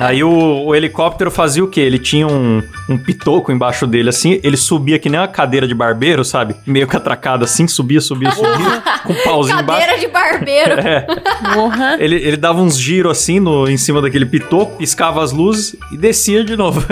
[0.00, 1.82] Aí o, o helicóptero fazia o quê?
[1.82, 5.74] Ele tinha um, um pitoco embaixo dele, assim, ele subia que nem uma cadeira de
[5.74, 6.56] barbeiro, sabe?
[6.66, 9.86] Meio que atracado assim, subia, subia, subia, com um pauzinho embaixo.
[9.86, 10.72] Cadeira de barbeiro.
[10.82, 12.04] É.
[12.04, 15.96] Ele, ele dava uns giros assim no, em cima daquele pitoco, piscava as luzes e
[15.96, 16.84] descia de novo.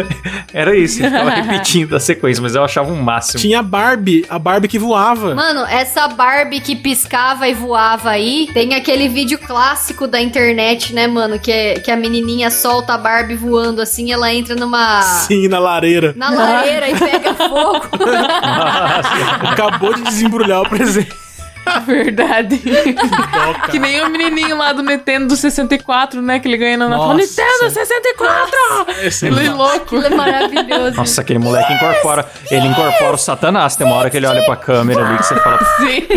[0.53, 3.41] Era isso, ele ficava repetindo a sequência, mas eu achava um máximo.
[3.41, 5.35] Tinha a Barbie, a Barbie que voava.
[5.35, 11.07] Mano, essa Barbie que piscava e voava aí, tem aquele vídeo clássico da internet, né,
[11.07, 11.39] mano?
[11.39, 15.03] Que, é, que a menininha solta a Barbie voando assim, ela entra numa.
[15.03, 16.13] Sim, na lareira.
[16.17, 17.89] Na lareira e pega fogo.
[19.51, 21.30] Acabou de desembrulhar o presente.
[21.87, 22.59] Verdade.
[22.59, 23.69] Cara.
[23.71, 26.41] que nem o menininho lá do Nintendo do 64, né?
[26.41, 27.15] Que ele ganha no Natal.
[27.15, 27.19] Nossa.
[27.43, 29.07] Nintendo 64!
[29.07, 29.97] Esse Ele é louco.
[29.97, 30.97] Aquilo é maravilhoso.
[30.97, 32.27] Nossa, aquele moleque incorpora.
[32.51, 33.77] Ele incorpora o Satanás.
[33.77, 35.59] Tem uma hora que ele olha pra câmera ali que você fala.
[35.79, 36.07] Sim.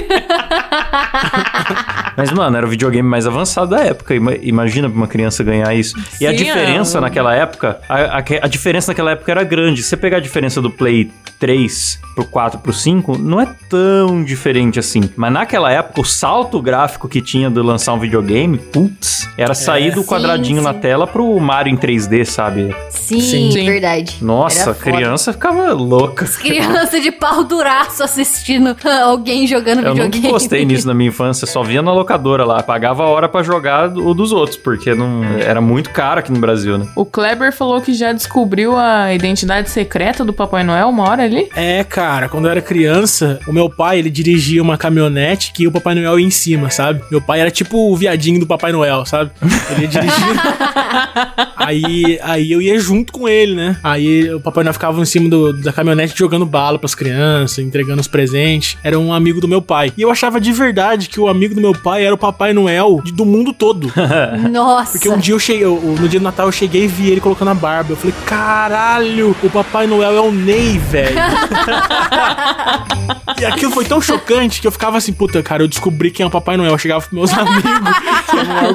[2.16, 4.14] Mas, mano, era o videogame mais avançado da época.
[4.14, 5.96] Ima- Imagina pra uma criança ganhar isso.
[6.22, 7.02] E a Sim, diferença é.
[7.02, 9.82] naquela época, a, a- a diferença naquela época era grande.
[9.82, 14.24] Se você pegar a diferença do Play 3 pro 4 pro 5, não é tão
[14.24, 15.10] diferente assim.
[15.16, 19.92] Mas naquela época, o salto gráfico que tinha de lançar um videogame, putz, era sair
[19.96, 20.80] do Sim, quadradinho na sim.
[20.80, 22.76] tela pro Mario em 3D, sabe?
[22.92, 23.66] Sim, Sim.
[23.66, 24.18] verdade.
[24.22, 24.92] Nossa, Era a foda.
[24.96, 26.26] criança ficava louca.
[26.40, 30.16] Criança de pau duraço assistindo alguém jogando Eu videogame.
[30.18, 32.62] nunca gostei nisso na minha infância, só via na locadora lá.
[32.62, 36.40] Pagava a hora pra jogar o dos outros, porque não era muito caro aqui no
[36.40, 36.88] Brasil, né?
[36.96, 41.50] O Kleber falou que já descobriu a identidade secreta do Papai Noel uma hora ali.
[41.56, 45.72] É, cara, quando eu era criança, o meu pai, ele dirigia uma caminhonete que o
[45.72, 47.02] Papai Noel ia em cima, sabe?
[47.12, 49.32] Meu pai era tipo o viadinho do Papai Noel, sabe?
[49.72, 50.40] Ele ia dirigindo.
[51.56, 53.78] aí, aí eu ia junto com ele, né?
[53.84, 58.02] Aí o Papai Noel ficava em cima do- da caminhonete jogando bala pras crianças, entregando
[58.02, 58.78] os presentes.
[58.84, 59.92] Era um amigo do meu pai.
[59.98, 63.02] E eu achava de verdade que o amigo do meu pai era o Papai Noel
[63.04, 63.92] de- do mundo todo.
[64.52, 64.94] Nossa.
[64.94, 67.22] Porque um dia eu cheguei, eu- no dia do Natal eu cheguei e vi ele
[67.22, 67.92] colocando a barba.
[67.94, 71.13] Eu falei, caralho, o Papai Noel é o Ney, velho.
[73.40, 76.28] e aquilo foi tão chocante que eu ficava assim, puta, cara, eu descobri quem é
[76.28, 76.72] o Papai Noel.
[76.72, 77.64] Eu chegava pros meus amigos.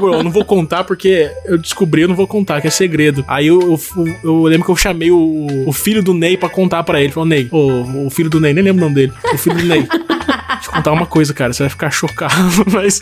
[0.03, 3.25] eu, não, vou contar porque eu descobri, eu não vou contar, que é segredo.
[3.29, 3.81] Aí eu, eu,
[4.23, 7.13] eu lembro que eu chamei o, o filho do Ney pra contar pra ele.
[7.13, 9.13] Falou, Ney, o, o filho do Ney, nem lembro o nome dele.
[9.33, 9.87] O filho do Ney.
[10.79, 11.53] Contar uma coisa, cara.
[11.53, 12.35] Você vai ficar chocado,
[12.73, 13.01] mas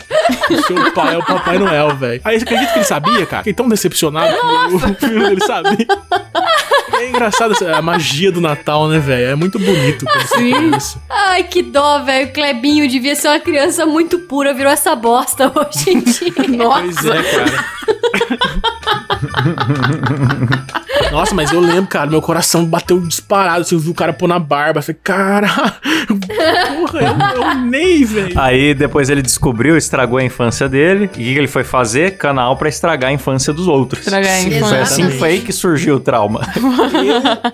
[0.49, 2.21] o seu pai é o Papai Noel, velho.
[2.23, 3.43] Aí você acredita que ele sabia, cara?
[3.43, 5.87] Fiquei tão decepcionado que o filho dele sabia.
[6.93, 9.27] É engraçado a magia do Natal, né, velho?
[9.29, 10.75] É muito bonito quando Sim.
[10.75, 10.99] isso.
[11.09, 12.31] Ai, que dó, velho.
[12.33, 16.33] Clebinho devia ser uma criança muito pura, virou essa bosta hoje em dia.
[16.35, 17.65] Pois é, cara.
[21.11, 23.61] Nossa, mas eu lembro, cara, meu coração bateu disparado.
[23.61, 24.79] Assim, eu vi o cara pôr na barba.
[24.79, 28.39] Eu falei, cara, porra, é o- é o Ney, velho.
[28.39, 31.09] Aí depois ele descobriu, estragou a infância dele.
[31.17, 32.17] E o que ele foi fazer?
[32.17, 34.01] Canal pra estragar a infância dos outros.
[34.01, 34.67] Estragar a Sim, infância.
[34.67, 36.41] Foi assim que foi aí que surgiu o trauma.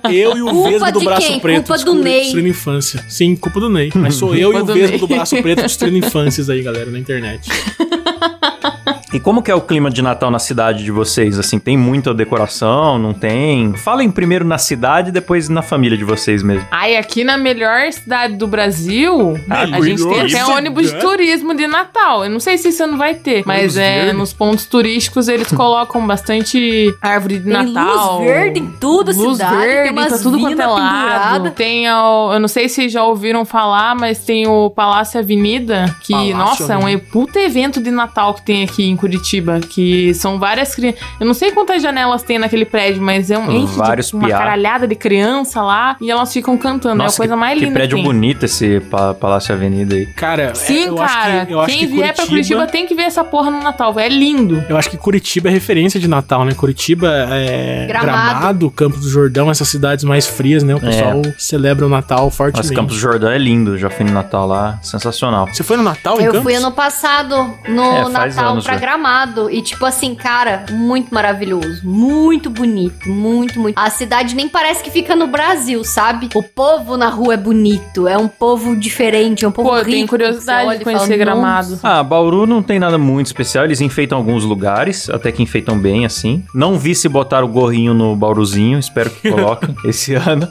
[0.09, 1.39] Eu, eu e o Culpa Vesgo do de Braço quem?
[1.39, 2.21] Preto Culpa do Ney.
[2.21, 3.05] destruindo infância.
[3.09, 3.91] Sim, culpa do Ney.
[3.95, 4.99] Mas sou eu e Culpa o do Vesgo Ney.
[4.99, 7.49] do Braço Preto destruindo infâncias aí, galera, na internet.
[9.13, 11.37] E como que é o clima de Natal na cidade de vocês?
[11.37, 12.97] Assim, tem muita decoração?
[12.97, 13.71] Não tem?
[13.73, 16.65] Falem primeiro na cidade, depois na família de vocês mesmo.
[16.71, 20.51] Ai, aqui na melhor cidade do Brasil, a Melhor gente tem até cidade?
[20.51, 22.23] ônibus de turismo de Natal.
[22.25, 26.07] Eu não sei se isso não vai ter, mas é nos pontos turísticos eles colocam
[26.07, 28.17] bastante árvore de Tem Natal.
[28.17, 31.51] luz verde em tudo a luz cidade, verde, tem umas tá tudo quanto é lado.
[31.51, 36.13] Tem o, eu não sei se já ouviram falar, mas tem o Palácio Avenida, que,
[36.13, 37.05] Palácio nossa, é um Avenida.
[37.11, 41.01] puta evento de Natal que tem aqui em Curitiba, que são várias crianças.
[41.19, 44.27] Eu não sei quantas janelas tem naquele prédio, mas é um enche Vários de uma
[44.27, 44.37] piá.
[44.37, 47.01] caralhada de criança lá e elas ficam cantando.
[47.01, 48.03] é a Nossa, coisa que, mais que linda prédio tem.
[48.05, 50.05] bonito esse pa- Palácio Avenida aí.
[50.05, 51.09] Cara, é, Sim, eu cara.
[51.39, 53.61] acho que, eu acho Quem que vier pra Curitiba tem que ver essa porra no
[53.61, 54.03] Natal, velho.
[54.05, 54.63] É lindo.
[54.69, 56.53] Eu acho que Curitiba é referência de Natal, né?
[56.53, 58.11] Curitiba é Gramado.
[58.39, 60.73] Gramado, Campos do Jordão, essas cidades mais frias, né?
[60.75, 62.73] O pessoal celebra o Natal Mas fortemente.
[62.73, 65.47] Campos do Jordão é lindo, já fui no Natal lá, sensacional.
[65.47, 66.43] Você foi no Natal em Eu Campos?
[66.43, 67.35] fui ano passado
[67.67, 68.79] no É, Natal anos pra já.
[68.93, 69.49] Gramado.
[69.49, 71.81] E, tipo assim, cara, muito maravilhoso.
[71.83, 73.09] Muito bonito.
[73.09, 73.77] Muito, muito.
[73.77, 76.29] A cidade nem parece que fica no Brasil, sabe?
[76.35, 78.07] O povo na rua é bonito.
[78.07, 79.45] É um povo diferente.
[79.45, 79.89] É um povo Pô, rico.
[79.89, 81.79] tenho curiosidade de e fala, conhecer Gramado.
[81.81, 86.05] Ah, Bauru não tem nada muito especial, eles enfeitam alguns lugares, até que enfeitam bem
[86.05, 86.43] assim.
[86.53, 90.47] Não vi se botaram o gorrinho no Bauruzinho, espero que coloquem esse ano.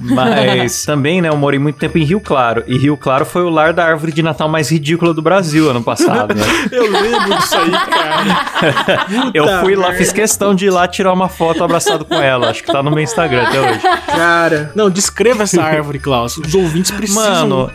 [0.00, 3.48] Mas também, né, eu morei muito tempo em Rio Claro, e Rio Claro foi o
[3.48, 6.44] lar da árvore de Natal mais ridícula do Brasil ano passado, né?
[6.72, 9.06] Eu lembro disso aí, cara.
[9.32, 12.62] Eu fui lá, fiz questão de ir lá tirar uma foto abraçado com ela, acho
[12.62, 13.80] que tá no meu Instagram até hoje.
[14.06, 14.72] Cara.
[14.74, 16.36] Não, descreva essa árvore, Klaus.
[16.38, 17.22] Os ouvintes precisam.
[17.48, 17.70] Mano,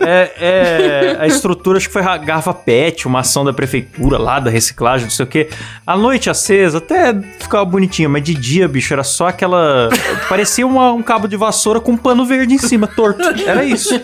[0.00, 4.40] é, é- a estrutura acho que foi a garrafa PET, uma ação da prefeitura lá,
[4.40, 5.48] da reciclagem, não sei o quê.
[5.86, 9.88] À noite acesa, até ficava bonitinha, mas de dia, bicho, era só aquela.
[10.28, 13.22] Parecia uma- um cabo de vassoura com um pano verde em cima, torto.
[13.46, 14.00] Era isso.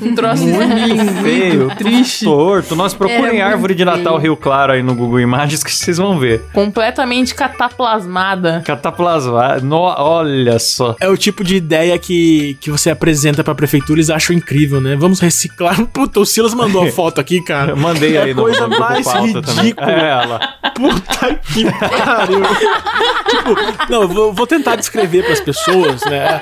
[0.00, 2.24] Um troço Muito feio, triste.
[2.24, 2.76] torto.
[2.76, 4.24] Nós procurem árvore de Natal feio.
[4.24, 6.42] Rio Claro aí no Google Imagens que vocês vão ver.
[6.52, 8.62] completamente cataplasmada.
[8.64, 9.64] Cataplasmado.
[9.64, 10.96] No, olha só.
[11.00, 14.80] É o tipo de ideia que, que você apresenta pra prefeitura e eles acham incrível,
[14.80, 14.96] né?
[14.96, 15.84] Vamos reciclar.
[15.92, 17.72] Puta, o Silas mandou a foto aqui, cara.
[17.72, 19.62] Eu mandei aí É a no, coisa no Google mais Pauta também.
[19.64, 19.92] ridícula.
[19.92, 20.40] É ela.
[20.74, 22.42] Puta que pariu.
[23.28, 26.40] tipo, não, vou, vou tentar descrever pras pessoas, né?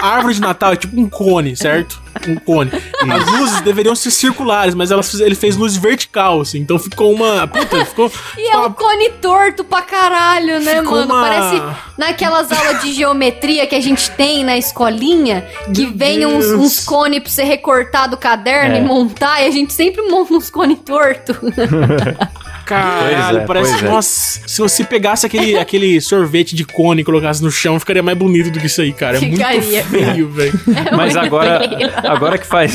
[0.00, 2.01] A árvore de Natal é tipo um cone, certo?
[2.28, 2.70] Um cone.
[3.10, 6.58] As luzes deveriam ser circulares, mas elas, ele fez luz vertical, assim.
[6.58, 7.46] Então ficou uma.
[7.48, 8.10] Puta, ficou.
[8.38, 11.12] E é um uma- cone torto pra caralho, né, Ficou mano?
[11.14, 11.62] uma- Parece
[11.98, 16.84] naquelas aulas de geometria que a gente tem na escolinha, que Meu vem uns, uns
[16.84, 18.78] cones pra você recortar do caderno É.
[18.78, 21.34] e montar, e a gente sempre monta uns cones torto.
[22.72, 23.84] Caralho, é, parece.
[23.84, 23.88] é.
[23.88, 28.16] Nossa, se você pegasse aquele, aquele sorvete de cone e colocasse no chão, ficaria mais
[28.16, 29.16] bonito do que isso aí, cara.
[29.16, 30.60] É Ficaria, muito feio, velho.
[30.96, 31.90] Mas muito agora, feio.
[32.10, 32.72] agora que faz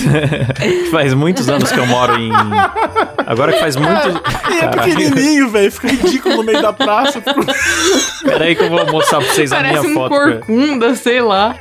[0.55, 2.31] que faz muitos anos que eu moro em
[3.25, 3.87] agora que faz muito
[4.49, 5.71] E é pequenininho, velho.
[5.71, 7.21] Fica ridículo no meio da praça.
[8.23, 10.09] Peraí que eu vou mostrar pra vocês a Parece minha um foto.
[10.15, 10.31] cara.
[10.37, 11.55] corcunda, sei lá.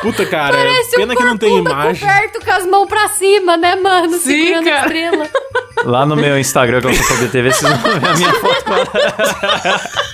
[0.00, 0.56] Puta, cara.
[0.56, 2.00] Parece pena um que não tem imagem.
[2.06, 4.16] coberto com as mãos pra cima, né, mano?
[4.18, 4.80] Sim, cara.
[4.86, 5.28] estrela.
[5.84, 8.64] Lá no meu Instagram que eu sou poder TV, vão ver a minha foto.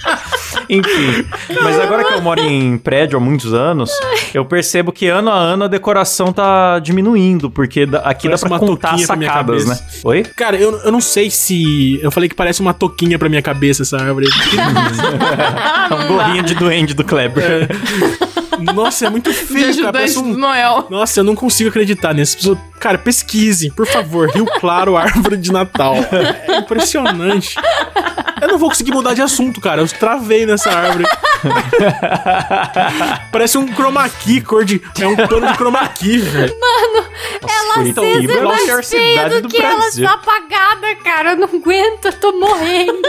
[0.69, 1.27] Enfim,
[1.63, 3.91] mas agora que eu moro em prédio há muitos anos,
[4.33, 8.49] eu percebo que ano a ano a decoração tá diminuindo, porque aqui Parece dá pra
[8.49, 9.75] uma contar touquinha pra minha sacadas, né?
[9.75, 10.01] cabeça.
[10.05, 10.23] Oi?
[10.37, 11.99] Cara, eu, eu não sei se.
[12.03, 14.29] Eu falei que parece uma toquinha pra minha cabeça essa árvore.
[15.91, 17.69] É um gorrinho de duende do Kleber.
[18.75, 19.93] Nossa, é muito feio, cara.
[19.93, 20.37] Parece um...
[20.37, 20.87] Noel.
[20.89, 22.57] Nossa, eu não consigo acreditar nisso.
[22.81, 24.31] Cara, pesquisem, por favor.
[24.31, 25.95] Rio Claro, árvore de Natal.
[26.49, 27.55] É impressionante.
[28.41, 29.83] Eu não vou conseguir mudar de assunto, cara.
[29.83, 31.05] Eu travei nessa árvore.
[33.31, 34.81] Parece um chroma key, cor de.
[34.99, 36.55] É um pano de chroma key, velho.
[37.43, 41.33] Ela Curitiba acesa é mais feia do do que ela está apagada, cara.
[41.33, 43.09] Eu não aguento, eu tô morrendo.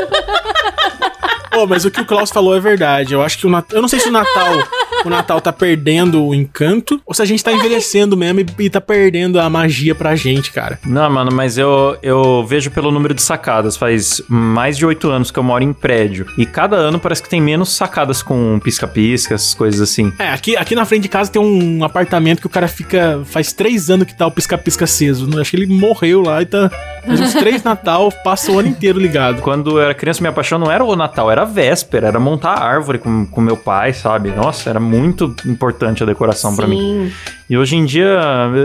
[1.52, 3.14] Pô, mas o que o Klaus falou é verdade.
[3.14, 3.78] Eu acho que o Natal.
[3.78, 4.68] Eu não sei se o Natal.
[5.04, 8.70] O Natal tá perdendo o encanto ou se a gente tá envelhecendo mesmo e, e
[8.70, 9.61] tá perdendo a magia
[9.96, 10.80] pra gente, cara.
[10.86, 13.76] Não, mano, mas eu, eu vejo pelo número de sacadas.
[13.76, 16.26] Faz mais de oito anos que eu moro em prédio.
[16.38, 20.12] E cada ano parece que tem menos sacadas com pisca-pisca, essas coisas assim.
[20.18, 23.22] É, aqui, aqui na frente de casa tem um apartamento que o cara fica.
[23.26, 25.30] Faz três anos que tá o pisca-pisca aceso.
[25.40, 26.70] Acho que ele morreu lá e tá.
[27.06, 29.42] Faz uns três Natal, passa o ano inteiro ligado.
[29.42, 32.54] Quando eu era criança, minha paixão não era o Natal, era a véspera, era montar
[32.54, 34.32] a árvore com, com meu pai, sabe?
[34.32, 37.12] Nossa, era muito importante a decoração pra mim.
[37.52, 38.18] E hoje em dia,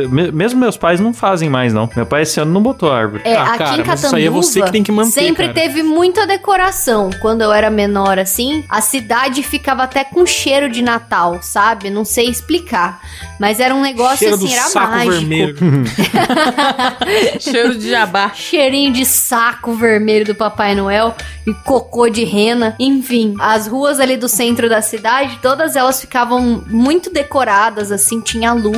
[0.09, 1.91] me- mesmo meus pais não fazem mais, não.
[1.97, 3.23] Meu pai esse ano não botou árvore.
[3.25, 5.49] É, Ah, aqui cara, em mas isso aí é você que tem que manter, sempre
[5.49, 5.55] cara.
[5.55, 7.11] teve muita decoração.
[7.21, 11.91] Quando eu era menor, assim, a cidade ficava até com cheiro de Natal, sabe?
[11.91, 13.01] Não sei explicar.
[13.41, 15.15] Mas era um negócio Cheiro assim, do era saco mágico.
[15.17, 15.57] vermelho.
[17.41, 18.31] Cheiro de jabá.
[18.35, 21.13] Cheirinho de saco vermelho do Papai Noel
[21.45, 22.77] e cocô de rena.
[22.79, 28.53] Enfim, as ruas ali do centro da cidade, todas elas ficavam muito decoradas, assim, tinha
[28.53, 28.76] luz.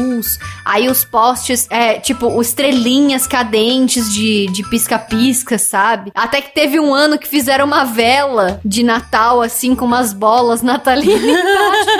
[0.64, 6.11] Aí os postes, é, tipo, estrelinhas cadentes de de pisca-pisca, sabe?
[6.14, 10.62] Até que teve um ano que fizeram uma vela de Natal, assim, com umas bolas
[10.62, 11.90] natalinas embaixo.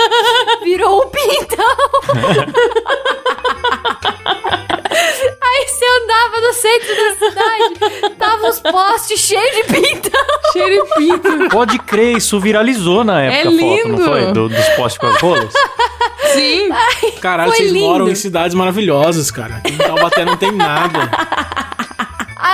[0.64, 1.76] Virou um pintão.
[5.20, 10.24] Aí você andava no centro da cidade, tava os postes cheios de pintão.
[10.52, 11.48] Cheiro de pinto.
[11.50, 14.04] Pode crer, isso viralizou na época É a foto, não lindo.
[14.04, 14.33] foi?
[14.33, 15.52] Do- dos postes com as bolas.
[16.33, 16.68] Sim.
[17.20, 17.87] Caralho, Foi vocês lindo.
[17.87, 19.57] moram em cidades maravilhosas, cara.
[19.57, 21.11] Aqui em Taubaté não tem nada.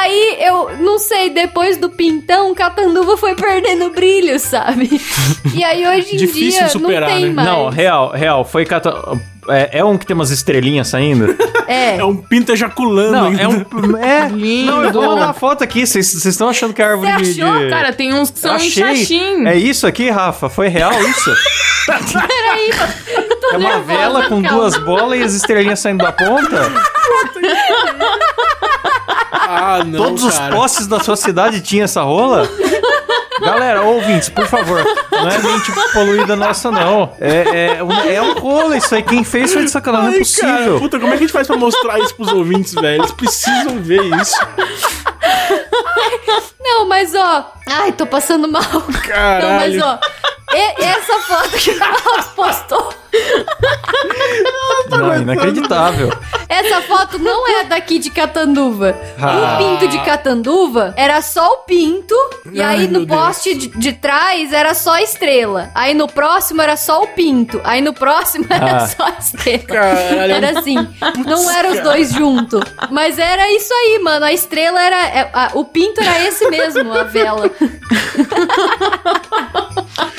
[0.00, 5.00] Aí eu não sei, depois do pintão, Catanduva foi perdendo brilho, sabe?
[5.54, 7.32] E aí hoje em Difícil dia superar, não tem né?
[7.34, 7.48] mais.
[7.48, 8.44] Não, real, real.
[8.44, 8.94] Foi cata...
[9.48, 11.36] é, é um que tem umas estrelinhas saindo?
[11.66, 11.96] É.
[11.98, 13.42] É um pinto ejaculando Não, ainda.
[13.42, 13.96] é um.
[13.98, 14.28] É.
[14.28, 14.70] Lindo.
[14.72, 15.86] Não, eu vou mandar uma foto aqui.
[15.86, 17.42] Vocês estão achando que é árvore Você de.
[17.42, 18.70] achou, de- Cara, tem uns que são em Achei.
[18.96, 19.46] xaxim.
[19.46, 20.48] É isso aqui, Rafa?
[20.50, 21.30] Foi real isso?
[21.86, 22.70] Peraí,
[23.52, 24.48] É uma nervosa, vela com calma.
[24.58, 26.70] duas bolas e as estrelinhas saindo da ponta?
[29.34, 30.54] Ah, não, Todos os cara.
[30.54, 32.48] postes da sua cidade tinham essa rola?
[33.40, 37.12] Galera, ouvintes, por favor, não é mente poluída nossa, não.
[37.20, 37.76] É,
[38.08, 39.02] é, é um rolo isso aí.
[39.02, 40.78] Quem fez foi de sacanagem, não é Ai, cara, possível.
[40.78, 43.02] puta, como é que a gente faz pra mostrar isso pros ouvintes, velho?
[43.02, 44.36] Eles precisam ver isso.
[46.60, 47.52] Não, mas ó.
[47.66, 48.62] Ai, tô passando mal.
[48.72, 49.84] Não, mas Caralho.
[49.84, 49.98] ó.
[50.54, 52.92] e- essa foto que o Carlos postou.
[54.90, 56.10] Não, inacreditável.
[56.48, 58.96] Essa foto não é daqui de Catanduva.
[59.20, 59.54] Ah.
[59.54, 62.14] O pinto de Catanduva era só o pinto.
[62.52, 65.70] E Ai, aí no poste de, de trás era só a estrela.
[65.74, 67.60] Aí no próximo era só o pinto.
[67.64, 68.86] Aí no próximo era Ah.
[68.86, 69.64] só a estrela.
[69.64, 70.32] Caralho.
[70.32, 70.76] Era assim.
[71.26, 72.60] Não eram os dois juntos.
[72.90, 74.24] Mas era isso aí, mano.
[74.26, 75.06] A estrela era.
[75.06, 77.50] é, a- o pinto era esse mesmo, a vela.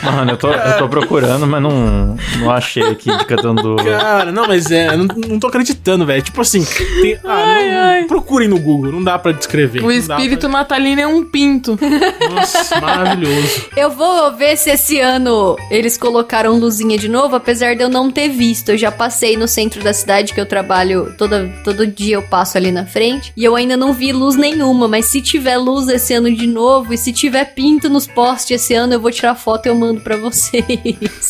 [0.03, 3.83] Mano, eu tô, eu tô procurando, mas não, não achei aqui de Catanduva.
[3.83, 6.21] Cara, não, mas é, eu não, não tô acreditando, velho.
[6.21, 6.63] Tipo assim,
[7.01, 9.83] tem- ah, não- procurem no Google, não dá pra descrever.
[9.83, 11.75] O espírito natalino é um pinto.
[11.77, 13.65] pra- Nossa, maravilhoso.
[13.75, 18.11] Eu vou ver se esse ano eles colocaram luzinha de novo, apesar de eu não
[18.11, 18.69] ter visto.
[18.69, 22.57] Eu já passei no centro da cidade que eu trabalho, toda, todo dia eu passo
[22.57, 23.33] ali na frente.
[23.35, 26.93] E eu ainda não vi luz nenhuma, mas se tiver luz esse ano de novo
[26.93, 30.01] e se tiver pinto nos postes esse ano, eu vou tirar foto e eu mando
[30.01, 30.65] pra vocês.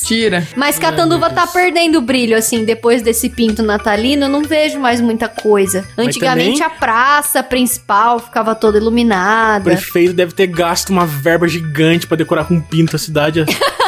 [0.05, 0.47] Tira.
[0.55, 5.01] Mas Catanduva tá perdendo o brilho, assim, depois desse pinto natalino, eu não vejo mais
[5.01, 5.85] muita coisa.
[5.97, 9.63] Antigamente também- a praça principal ficava toda O iluminada.
[9.63, 13.45] prefeito deve ter gasto uma verba gigante pra decorar com pinto a cidade.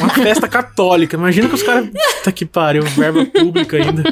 [0.00, 1.16] Uma festa católica.
[1.16, 1.88] Imagina que os caras.
[1.88, 4.02] Puta que pariu, verba pública ainda.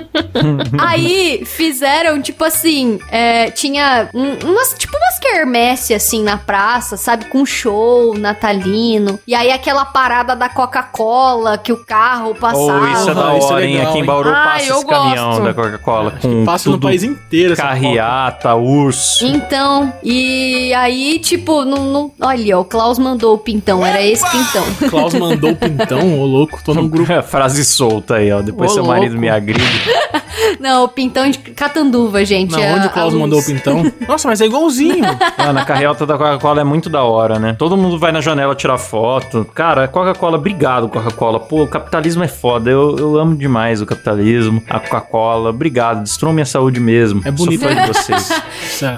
[0.79, 7.27] Aí fizeram, tipo assim, é, tinha um- umas, tipo umas quermesse assim na praça, sabe?
[7.27, 9.19] Com show natalino.
[9.27, 12.59] E aí aquela parada da Coca-Cola que o carro passava.
[12.81, 13.75] Ou isso é da é hora, hein?
[13.77, 14.05] legal, Aqui em?
[14.05, 15.43] Bauru Ah, passa esse caminhão gosto.
[15.45, 16.15] da Coca-Cola.
[16.23, 19.27] Com Passa no país inteiro essa carreata, urso.
[19.27, 22.13] Então, e aí, tipo, não, não.
[22.21, 24.65] Olha, ó, o Klaus mandou o pintão, era esse pintão.
[24.89, 27.23] Klaus mandou o pintão, ô louco, tô no grupo.
[27.23, 28.41] Frase solta aí, ó.
[28.41, 29.21] Depois Ô, seu marido louco.
[29.21, 29.63] me agride.
[30.61, 32.53] Não, o pintão de Catanduva, gente.
[32.53, 33.93] Não, a- onde o Klaus mandou o pintão?
[34.09, 35.05] Nossa, mas é igualzinho.
[35.37, 37.55] Mano, a carreata da Coca-Cola é muito da hora, né?
[37.59, 39.47] Todo mundo vai na janela tirar foto.
[39.55, 41.39] Cara, Coca-Cola, obrigado, Coca-Cola.
[41.41, 42.71] Pô, o capitalismo é foda.
[42.71, 44.63] Eu, eu amo demais o capitalismo.
[44.69, 46.03] A Coca-Cola, obrigado.
[46.03, 47.21] Destruam minha saúde mesmo.
[47.25, 47.61] É bonito.
[47.61, 48.43] Sou fã de vocês.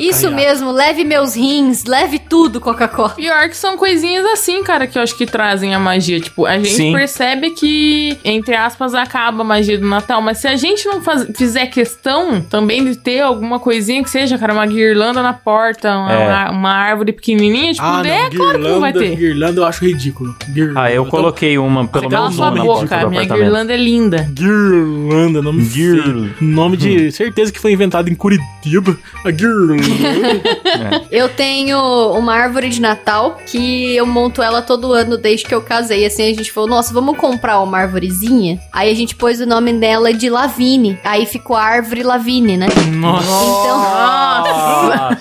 [0.00, 3.10] Isso mesmo, leve meus rins, leve tudo, Coca-Cola.
[3.10, 6.20] Pior que são coisinhas assim, cara, que eu acho que trazem a magia.
[6.20, 6.92] Tipo, a gente Sim.
[6.92, 10.20] percebe que, entre aspas, acaba a magia do Natal.
[10.22, 14.36] Mas se a gente não faz- fizer questão também de ter alguma coisinha que seja,
[14.38, 16.50] cara, uma guirlanda na porta, uma, É.
[16.50, 19.16] uma árvore pequenininha, tipo, Ah, não, é claro que não vai ter.
[19.16, 20.34] Guirlanda eu acho ridículo.
[20.52, 20.80] Guirlanda.
[20.80, 23.24] Ah, eu tô- coloquei uma, pelo menos Cala uma sua na boca, porta do minha
[23.24, 24.28] guirlanda é linda.
[24.32, 26.34] Guirlanda, nome Guirl- feio.
[26.40, 27.12] Nome de...
[27.12, 28.96] Certeza que foi inventado em Curitiba.
[29.24, 29.69] A Guirlanda.
[31.10, 31.78] Eu tenho
[32.12, 36.04] uma árvore de Natal que eu monto ela todo ano desde que eu casei.
[36.06, 38.58] Assim, a gente falou, nossa, vamos comprar uma árvorezinha?
[38.72, 40.98] Aí a gente pôs o nome dela de Lavine.
[41.04, 42.66] Aí ficou a árvore Lavine, né?
[42.94, 43.24] Nossa.
[43.26, 45.10] Então, Ah,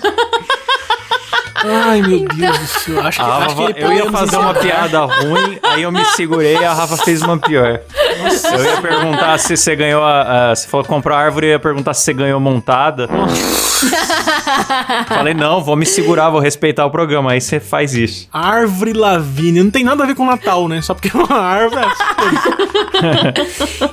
[1.62, 3.00] Ai, meu Deus do céu.
[3.02, 5.92] Acho que, a acho que Rafa- ele eu ia fazer uma piada ruim, aí eu
[5.92, 7.80] me segurei e a Rafa fez uma pior.
[8.54, 10.52] Eu ia perguntar se você ganhou a.
[10.52, 13.08] a- Você falou comprar árvore, eu ia perguntar se você ganhou montada.
[15.08, 17.32] Falei, não, vou me segurar, vou respeitar o programa.
[17.32, 18.28] Aí você faz isso.
[18.32, 19.62] Árvore Lavínia.
[19.64, 20.80] Não tem nada a ver com Natal, né?
[20.82, 21.86] Só porque é uma árvore.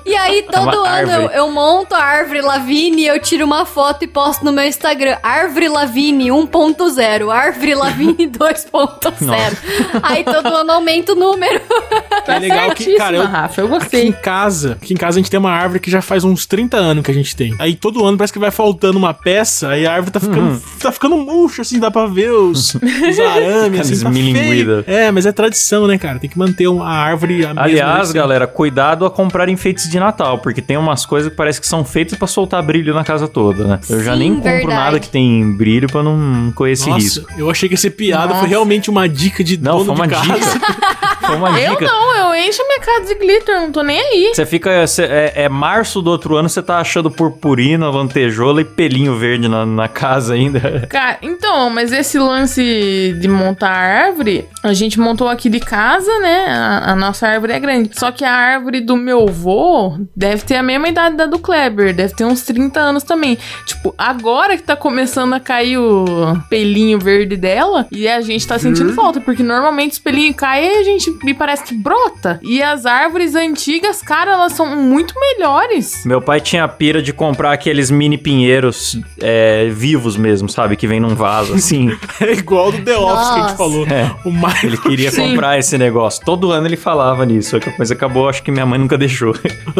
[0.06, 4.04] e aí todo É ano eu, eu monto a árvore Lavine, eu tiro uma foto
[4.04, 5.18] e posto no meu Instagram.
[5.24, 10.02] Árvore Lavine 1.0, árvore Lavine 2.0.
[10.04, 11.62] Aí todo ano aumenta o número.
[12.28, 14.12] Tá É legal que, cara, eu- Rafa, eu Aqui em gostei.
[14.12, 17.06] casa, aqui em casa a gente tem uma árvore que já faz uns 30 anos
[17.06, 17.56] que a gente tem.
[17.58, 20.47] Aí todo ano parece que vai faltando uma peça, aí a árvore tá ficando,
[20.80, 24.84] Tá ficando murcha, assim, dá pra ver os, os arames, assim, tá feio.
[24.88, 26.20] É, mas é tradição, né, cara?
[26.20, 28.14] Tem que manter um- a árvore a mesma Aliás, assim.
[28.14, 31.84] galera, cuidado a comprar enfeites de Natal, porque tem umas coisas que parece que são
[31.84, 33.80] feitas pra soltar brilho na casa toda, né?
[33.90, 34.74] Eu já Sim, nem compro verdade.
[34.76, 37.28] nada que tem brilho pra não correr esse Nossa, risco.
[37.38, 38.40] eu achei que essa piada Nossa.
[38.42, 40.54] foi realmente uma dica de Não, dono foi uma de casa.
[40.54, 41.17] dica.
[41.28, 41.86] Foi uma Eu dica.
[41.86, 44.32] não, eu encho minha casa de glitter, não tô nem aí.
[44.34, 44.86] Você fica.
[44.88, 49.48] cê- é, é março do outro ano, você tá achando purpurina, lantejola e pelinho verde
[49.48, 50.86] na, na casa ainda.
[50.90, 56.46] Cara, então, mas esse lance de montar árvore, a gente montou aqui de casa, né?
[56.50, 57.92] A, a nossa árvore é grande.
[57.94, 61.94] Só que a árvore do meu avô deve ter a mesma idade da do Kleber,
[61.96, 63.38] deve ter uns 30 anos também.
[63.66, 66.06] Tipo, agora que tá começando a cair o
[66.50, 70.78] pelinho verde dela, e a gente tá sentindo falta, porque normalmente os pelinhos caem e
[70.80, 72.40] a gente me parece que brota.
[72.44, 76.04] E as árvores antigas, cara, elas são muito melhores.
[76.06, 80.76] Meu pai tinha a pira de comprar aqueles mini pinheiros é, vivos mesmo, sabe?
[80.76, 81.90] Que vem num vaso, assim.
[82.22, 83.48] É igual do The Office que a Nossa.
[83.50, 83.88] gente falou.
[83.88, 84.12] É.
[84.26, 85.30] O Michael Ele queria Sim.
[85.32, 86.24] comprar esse negócio.
[86.26, 89.34] Todo ano ele falava nisso, mas acabou, acho que minha mãe nunca deixou.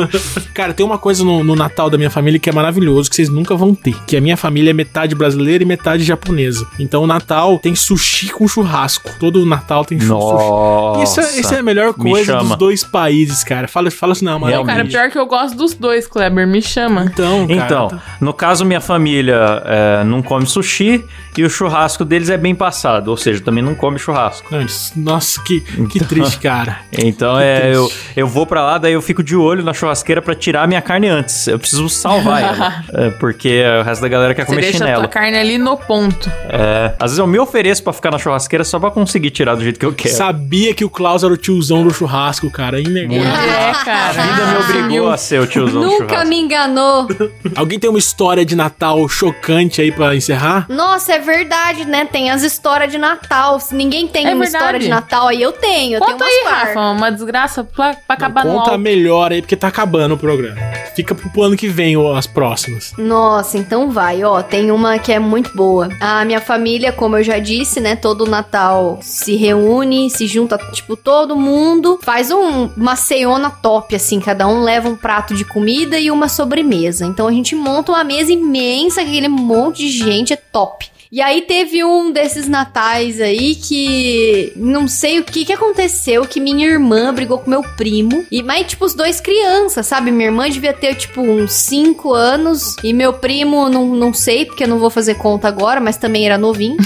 [0.54, 3.30] Cara, tem uma coisa no, no Natal da minha família que é maravilhoso, que vocês
[3.30, 3.96] nunca vão ter.
[4.06, 6.66] Que a minha família é metade brasileira e metade japonesa.
[6.80, 9.10] Então o Natal tem sushi com churrasco.
[9.20, 10.18] Todo Natal tem chu- sushi.
[10.18, 11.04] Nossa.
[11.04, 12.44] Isso, é- isso é a melhor Me coisa chama.
[12.50, 13.68] dos dois países, cara.
[13.68, 14.52] Fala, fala assim, não, mano.
[14.52, 14.76] Realmente.
[14.76, 17.04] Cara, pior que eu gosto dos dois, Kleber, me chama.
[17.06, 17.54] Então, cara.
[17.66, 21.04] Então, tá- no caso, minha família é, não come sushi
[21.38, 24.48] e o churrasco deles é bem passado, ou seja, também não come churrasco.
[24.96, 26.80] nossa, que, que triste, cara.
[27.00, 30.34] Então, é, eu, eu vou pra lá, daí eu fico de olho na churrasqueira pra
[30.36, 31.48] tirar a minha carne antes.
[31.48, 34.88] Eu preciso salvar ela, é, porque o resto da galera quer Você comer deixa a
[34.88, 35.02] chinelo.
[35.04, 36.30] tua carne ali no ponto.
[36.50, 39.64] É, às vezes eu me ofereço pra ficar na churrasqueira só pra conseguir tirar do
[39.64, 40.14] jeito que eu quero.
[40.16, 42.80] Sabia que o Klaus era o tiozão do churrasco, cara.
[42.80, 43.24] Inegável.
[43.24, 44.22] É, A cara.
[44.22, 46.28] vida me obrigou a ser o tiozão do Nunca churrasco.
[46.30, 47.08] me enganou.
[47.56, 50.68] Alguém tem uma história de Natal chocante aí pra encerrar?
[50.70, 52.06] Nossa, é verdade, né?
[52.06, 53.60] Tem as histórias de Natal.
[53.60, 54.58] Se ninguém tem É uma verdade.
[54.64, 55.96] história de Natal, aí eu tenho.
[55.96, 56.68] Eu Conta tenho aí, umas par.
[56.68, 58.80] Rafa, uma desgraça pra, pra acabar no Conta alto.
[58.82, 60.56] melhor aí, porque tá acabando o programa.
[60.96, 62.94] Fica pro ano que vem ó, as próximas.
[62.98, 64.42] Nossa, então vai, ó.
[64.44, 65.90] Tem uma que é muito boa.
[66.00, 67.96] A minha família, como eu já disse, né?
[67.96, 74.20] Todo Natal se reúne, se junta, tipo, todo mundo faz um, uma ceiona top, assim.
[74.20, 77.06] Cada um leva um prato de comida e uma sobremesa.
[77.06, 80.97] Então a gente monta uma mesa imensa, aquele monte de gente, é top.
[81.12, 86.40] E aí teve um desses natais aí que não sei o que que aconteceu, que
[86.40, 88.26] minha irmã brigou com meu primo.
[88.32, 90.12] E mas tipo os dois crianças, sabe?
[90.12, 94.64] Minha irmã devia ter tipo uns 5 anos e meu primo não, não sei, porque
[94.64, 96.78] eu não vou fazer conta agora, mas também era novinho.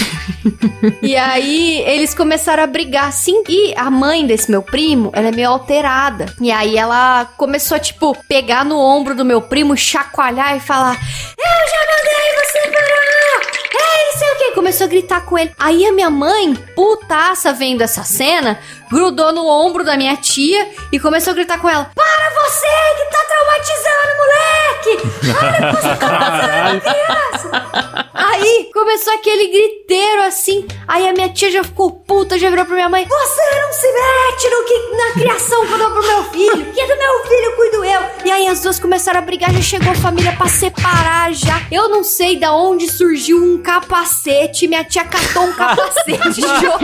[1.02, 3.44] e aí eles começaram a brigar assim.
[3.48, 6.34] E a mãe desse meu primo, ela é meio alterada.
[6.40, 10.96] E aí ela começou a tipo pegar no ombro do meu primo, chacoalhar e falar:
[10.96, 14.52] "Eu já mandei você parar!" Ei, sei o que.
[14.52, 15.52] Começou a gritar com ele.
[15.58, 18.60] Aí a minha mãe, putaça vendo essa cena,
[18.92, 22.68] grudou no ombro da minha tia e começou a gritar com ela: Para você
[22.98, 25.08] que tá traumatizando, moleque!
[25.08, 26.82] O que você tá Caralho.
[26.82, 28.10] criança!
[28.14, 30.68] Aí começou aquele griteiro assim.
[30.88, 33.88] Aí a minha tia já ficou puta, já virou pra minha mãe: Você não se
[33.92, 37.24] mete no que, na criação que eu dou pro meu filho, que é do meu
[37.24, 38.02] filho, cuido eu.
[38.26, 41.62] E aí as duas começaram a brigar, já chegou a família pra separar já.
[41.72, 44.68] Eu não sei da onde surgiu um capacete.
[44.68, 46.80] Minha tia catou um capacete e jogou.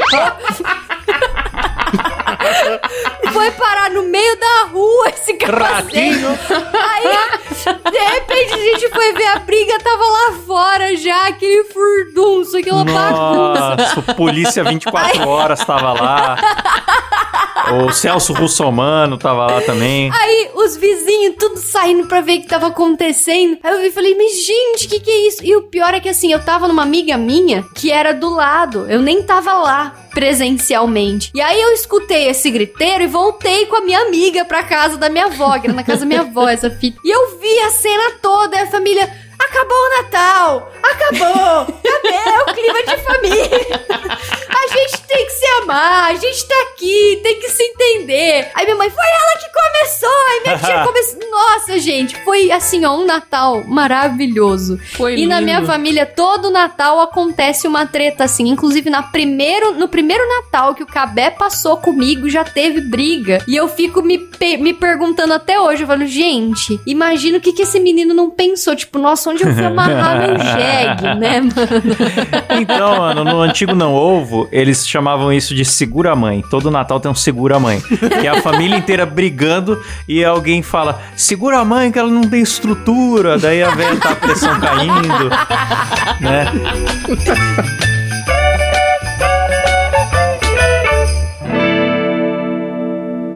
[3.31, 5.99] Foi parar no meio da rua esse capacete.
[5.99, 12.57] Aí, de repente, a gente foi ver a briga, tava lá fora já, aquele furdunço,
[12.57, 13.75] aquela bagunça.
[13.75, 16.37] Nossa, Polícia 24 Horas tava lá.
[17.69, 20.09] O Celso Russomano tava lá também.
[20.13, 23.57] Aí, os vizinhos tudo saindo pra ver o que tava acontecendo.
[23.61, 25.43] Aí eu vi e falei, mas gente, o que que é isso?
[25.43, 28.89] E o pior é que assim, eu tava numa amiga minha que era do lado.
[28.89, 31.29] Eu nem tava lá presencialmente.
[31.35, 35.09] E aí eu escutei esse griteiro e voltei com a minha amiga pra casa da
[35.09, 36.99] minha avó, que era na casa da minha avó essa fita.
[37.03, 39.26] E eu vi a cena toda, e a família...
[39.39, 40.71] Acabou o Natal!
[40.83, 41.65] Acabou!
[41.83, 43.87] Cadê o clima de família?
[44.49, 48.49] A gente tem que se amar, a gente tá aqui, tem que se entender.
[48.55, 51.29] Aí minha mãe, foi ela que começou, aí minha tia começou.
[51.29, 54.79] Nossa, gente, foi assim, ó, um Natal maravilhoso.
[54.93, 58.47] Foi e na minha família, todo Natal acontece uma treta assim.
[58.49, 63.43] Inclusive, na primeiro, no primeiro Natal que o Cabé passou comigo, já teve briga.
[63.47, 64.17] E eu fico me,
[64.59, 68.75] me perguntando até hoje, eu falo, gente, imagina o que, que esse menino não pensou.
[68.75, 71.51] Tipo, nossa, onde eu fui amarrar meu jegue, né, mano?
[72.59, 76.43] Então, mano, no antigo Não Ovo, eles chamavam isso de segura-mãe.
[76.49, 77.81] Todo Natal tem um segura-mãe.
[77.81, 82.23] Que é a família inteira brigando e alguém fala, segura a mãe que ela não
[82.23, 83.37] tem estrutura.
[83.37, 85.29] Daí a velha tá a pressão caindo,
[86.19, 86.45] né?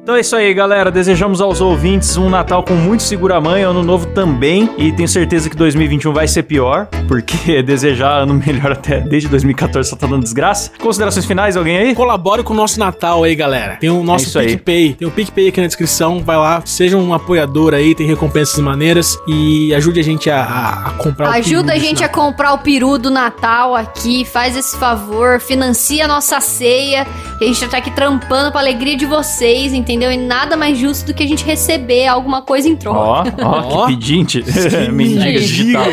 [0.03, 0.89] Então é isso aí, galera.
[0.89, 4.67] Desejamos aos ouvintes um Natal com muito segura-mãe, ano novo também.
[4.75, 9.87] E tenho certeza que 2021 vai ser pior, porque desejar ano melhor até desde 2014
[9.87, 10.71] só tá dando desgraça.
[10.79, 11.93] Considerações finais, alguém aí?
[11.95, 13.75] Colabore com o nosso Natal aí, galera.
[13.75, 14.47] Tem o nosso É isso aí.
[14.47, 14.93] PicPay.
[14.95, 16.19] Tem o PicPay aqui na descrição.
[16.23, 19.15] Vai lá, seja um apoiador aí, tem recompensas maneiras.
[19.27, 22.53] E ajude a gente a, a- a comprar o Ajuda a peru gente a comprar
[22.53, 27.05] o peru do Natal aqui, faz esse favor, financia a nossa ceia,
[27.41, 30.11] que a gente já tá aqui trampando pra alegria de vocês, entendeu?
[30.11, 33.33] E nada mais justo do que a gente receber alguma coisa em troca.
[33.41, 34.43] Ó, ó, que pedinte.
[34.51, 35.85] Que Mendiga digital.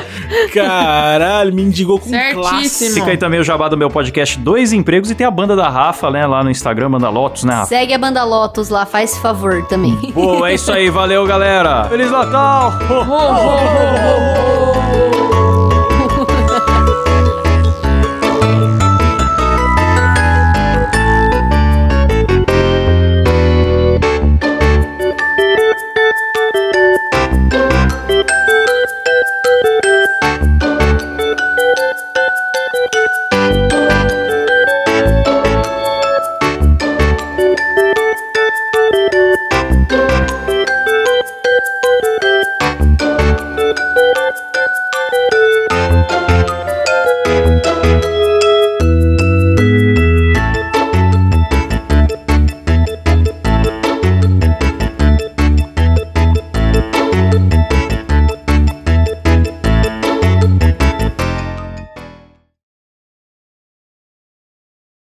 [0.52, 2.42] Caralho, me indigou com Certíssimo.
[2.42, 2.90] classe.
[2.92, 5.70] Fica aí também o jabá do meu podcast Dois Empregos e tem a banda da
[5.70, 7.68] Rafa, né, lá no Instagram, Banda Lotus, né, Rafa?
[7.68, 9.94] Segue a banda Lotus lá, faz favor também.
[10.12, 11.84] Boa, é isso aí, valeu, galera.
[11.84, 12.74] Feliz Natal!
[12.90, 13.14] Ho, ho, ho,
[15.34, 15.37] ho.